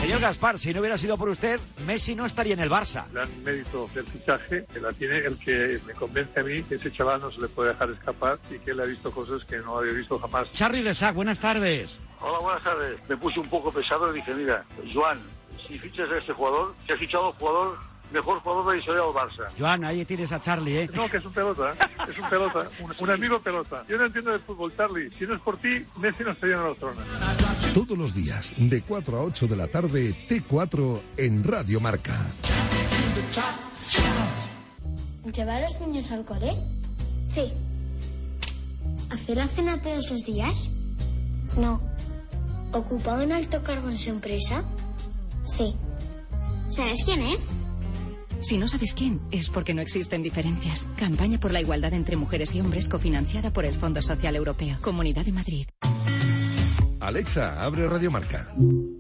Señor 0.02 0.20
Gaspar, 0.20 0.60
si 0.60 0.74
no 0.74 0.82
hubiera 0.82 0.98
sido 0.98 1.18
por 1.18 1.30
usted, 1.30 1.62
Messi 1.86 2.14
no 2.14 2.26
estaría 2.26 2.56
en 2.56 2.60
el 2.60 2.70
Barça. 2.70 3.06
El 3.06 3.14
gran 3.14 3.44
mérito 3.46 3.90
del 3.96 4.06
fichaje 4.06 4.66
que 4.66 4.82
la 4.82 4.92
tiene 4.92 5.20
el 5.20 5.38
que 5.38 5.80
me 5.88 5.94
convence 5.94 6.38
a 6.38 6.44
mí 6.44 6.62
que 6.64 6.76
ese 6.76 6.92
chaval 6.92 7.22
no 7.22 7.32
se 7.32 7.40
le 7.40 7.48
puede 7.48 7.70
dejar 7.70 7.90
escapar 7.92 8.38
y 8.54 8.60
que 8.60 8.72
él 8.72 8.82
ha 8.82 8.84
visto 8.84 9.10
cosas 9.12 9.46
que 9.46 9.60
no 9.60 9.78
había 9.78 9.94
visto 9.94 10.20
jamás. 10.20 10.52
Charlie 10.52 10.84
Resac, 10.84 11.16
buenas 11.16 11.40
tardes. 11.40 11.98
Hola, 12.20 12.40
buenas 12.40 12.64
tardes. 12.64 13.00
Me 13.08 13.16
puse 13.16 13.40
un 13.40 13.48
poco 13.48 13.72
pesado 13.72 14.12
y 14.12 14.16
dije, 14.20 14.34
mira, 14.34 14.66
Joan, 14.94 15.22
si 15.70 15.80
fichas 15.80 16.12
a 16.12 16.18
este 16.18 16.34
jugador, 16.34 16.76
que 16.86 16.92
has 16.92 17.00
fichado 17.00 17.28
a 17.28 17.30
un 17.30 17.36
jugador, 17.36 17.80
mejor 18.12 18.40
jugador 18.42 18.66
de 18.68 18.72
la 18.74 18.80
historia 18.80 19.02
del 19.02 19.12
Barça. 19.14 19.52
Joan, 19.58 19.84
ahí 19.86 20.06
tienes 20.06 20.32
a 20.32 20.42
Charlie, 20.42 20.84
¿eh? 20.84 20.90
No, 20.94 21.10
que 21.10 21.18
es 21.18 21.26
un 21.26 21.34
pelota, 21.34 21.74
¿eh? 21.74 21.78
es 22.12 22.18
un 22.20 22.30
pelota, 22.30 22.68
un, 22.82 22.92
un 23.00 23.10
amigo 23.12 23.40
pelota. 23.42 23.84
Yo 23.88 23.98
no 23.98 24.06
entiendo 24.06 24.32
de 24.32 24.40
fútbol, 24.40 24.74
Charlie. 24.76 25.10
Si 25.18 25.26
no 25.26 25.36
es 25.36 25.42
por 25.42 25.58
ti, 25.58 25.86
Messi 25.98 26.24
no 26.24 26.32
estaría 26.32 26.56
en 26.58 26.64
la 26.70 26.76
trona. 26.76 27.04
Todos 27.74 27.98
los 27.98 28.14
días, 28.14 28.54
de 28.58 28.82
4 28.82 29.18
a 29.18 29.24
8 29.24 29.48
de 29.48 29.56
la 29.56 29.68
tarde, 29.68 30.28
T4 30.28 31.02
en 31.18 31.44
Radio 31.44 31.80
Marca. 31.80 32.20
¿Llevar 35.34 35.64
a 35.64 35.68
los 35.68 35.80
niños 35.82 36.12
al 36.12 36.26
cole? 36.26 36.52
Sí. 37.28 37.52
¿Hacer 39.12 39.38
la 39.38 39.48
cena 39.48 39.82
todos 39.82 40.10
los 40.12 40.26
días? 40.26 40.70
No. 41.58 41.82
¿Ocupado 42.74 43.24
un 43.24 43.32
alto 43.32 43.62
cargo 43.64 43.90
en 43.90 43.98
su 43.98 44.10
empresa? 44.10 44.64
Sí. 45.46 45.76
¿Sabes 46.70 47.02
quién 47.04 47.22
es? 47.22 47.54
Si 48.42 48.58
no 48.58 48.68
sabes 48.68 48.94
quién, 48.94 49.22
es 49.32 49.50
porque 49.50 49.74
no 49.74 49.82
existen 49.82 50.24
diferencias. 50.24 50.88
Campaña 50.98 51.40
por 51.40 51.52
la 51.52 51.62
igualdad 51.62 51.94
entre 51.94 52.16
mujeres 52.16 52.56
y 52.56 52.60
hombres 52.60 52.90
cofinanciada 52.90 53.54
por 53.54 53.66
el 53.66 53.76
Fondo 53.76 54.02
Social 54.02 54.36
Europeo. 54.36 54.78
Comunidad 54.82 55.26
de 55.26 55.32
Madrid. 55.32 55.68
Alexa, 57.02 57.64
abre 57.64 57.88
Radiomarca. 57.88 58.48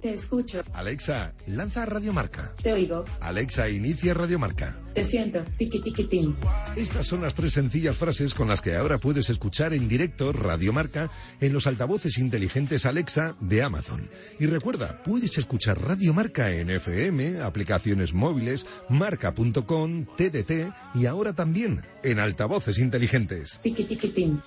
Te 0.02 0.14
escucho. 0.14 0.64
Alexa, 0.74 1.36
lanza 1.46 1.86
Radiomarca. 1.86 2.56
Te 2.62 2.74
oigo. 2.74 3.06
Alexa, 3.20 3.70
inicia 3.70 4.16
Radiomarca. 4.16 4.76
Te 4.96 5.04
siento. 5.04 5.46
Tiki 5.60 5.80
tiki 5.82 6.06
tin. 6.06 6.36
Estas 6.76 7.06
son 7.06 7.22
las 7.22 7.36
tres 7.36 7.54
sencillas 7.54 7.96
frases 7.96 8.34
con 8.34 8.48
las 8.48 8.60
que 8.60 8.76
ahora 8.76 8.98
puedes 8.98 9.30
escuchar 9.30 9.74
en 9.76 9.88
directo 9.88 10.34
Radiomarca 10.34 11.12
en 11.40 11.54
los 11.54 11.68
altavoces 11.68 12.18
inteligentes 12.18 12.88
Alexa 12.88 13.36
de 13.40 13.62
Amazon. 13.62 14.10
Y 14.40 14.48
recuerda, 14.48 15.04
puedes 15.04 15.38
escuchar 15.38 15.80
Radiomarca 15.80 16.52
en 16.52 16.72
FM, 16.72 17.42
aplicaciones 17.42 18.14
móviles, 18.14 18.66
marca.com, 18.90 20.06
TDT 20.18 20.74
y 20.96 21.06
ahora 21.06 21.34
también 21.34 21.82
en 22.04 22.20
altavoces 22.20 22.80
inteligentes. 22.80 23.60
Tiki 23.62 23.84
tiki 23.84 24.10
tin. 24.10 24.42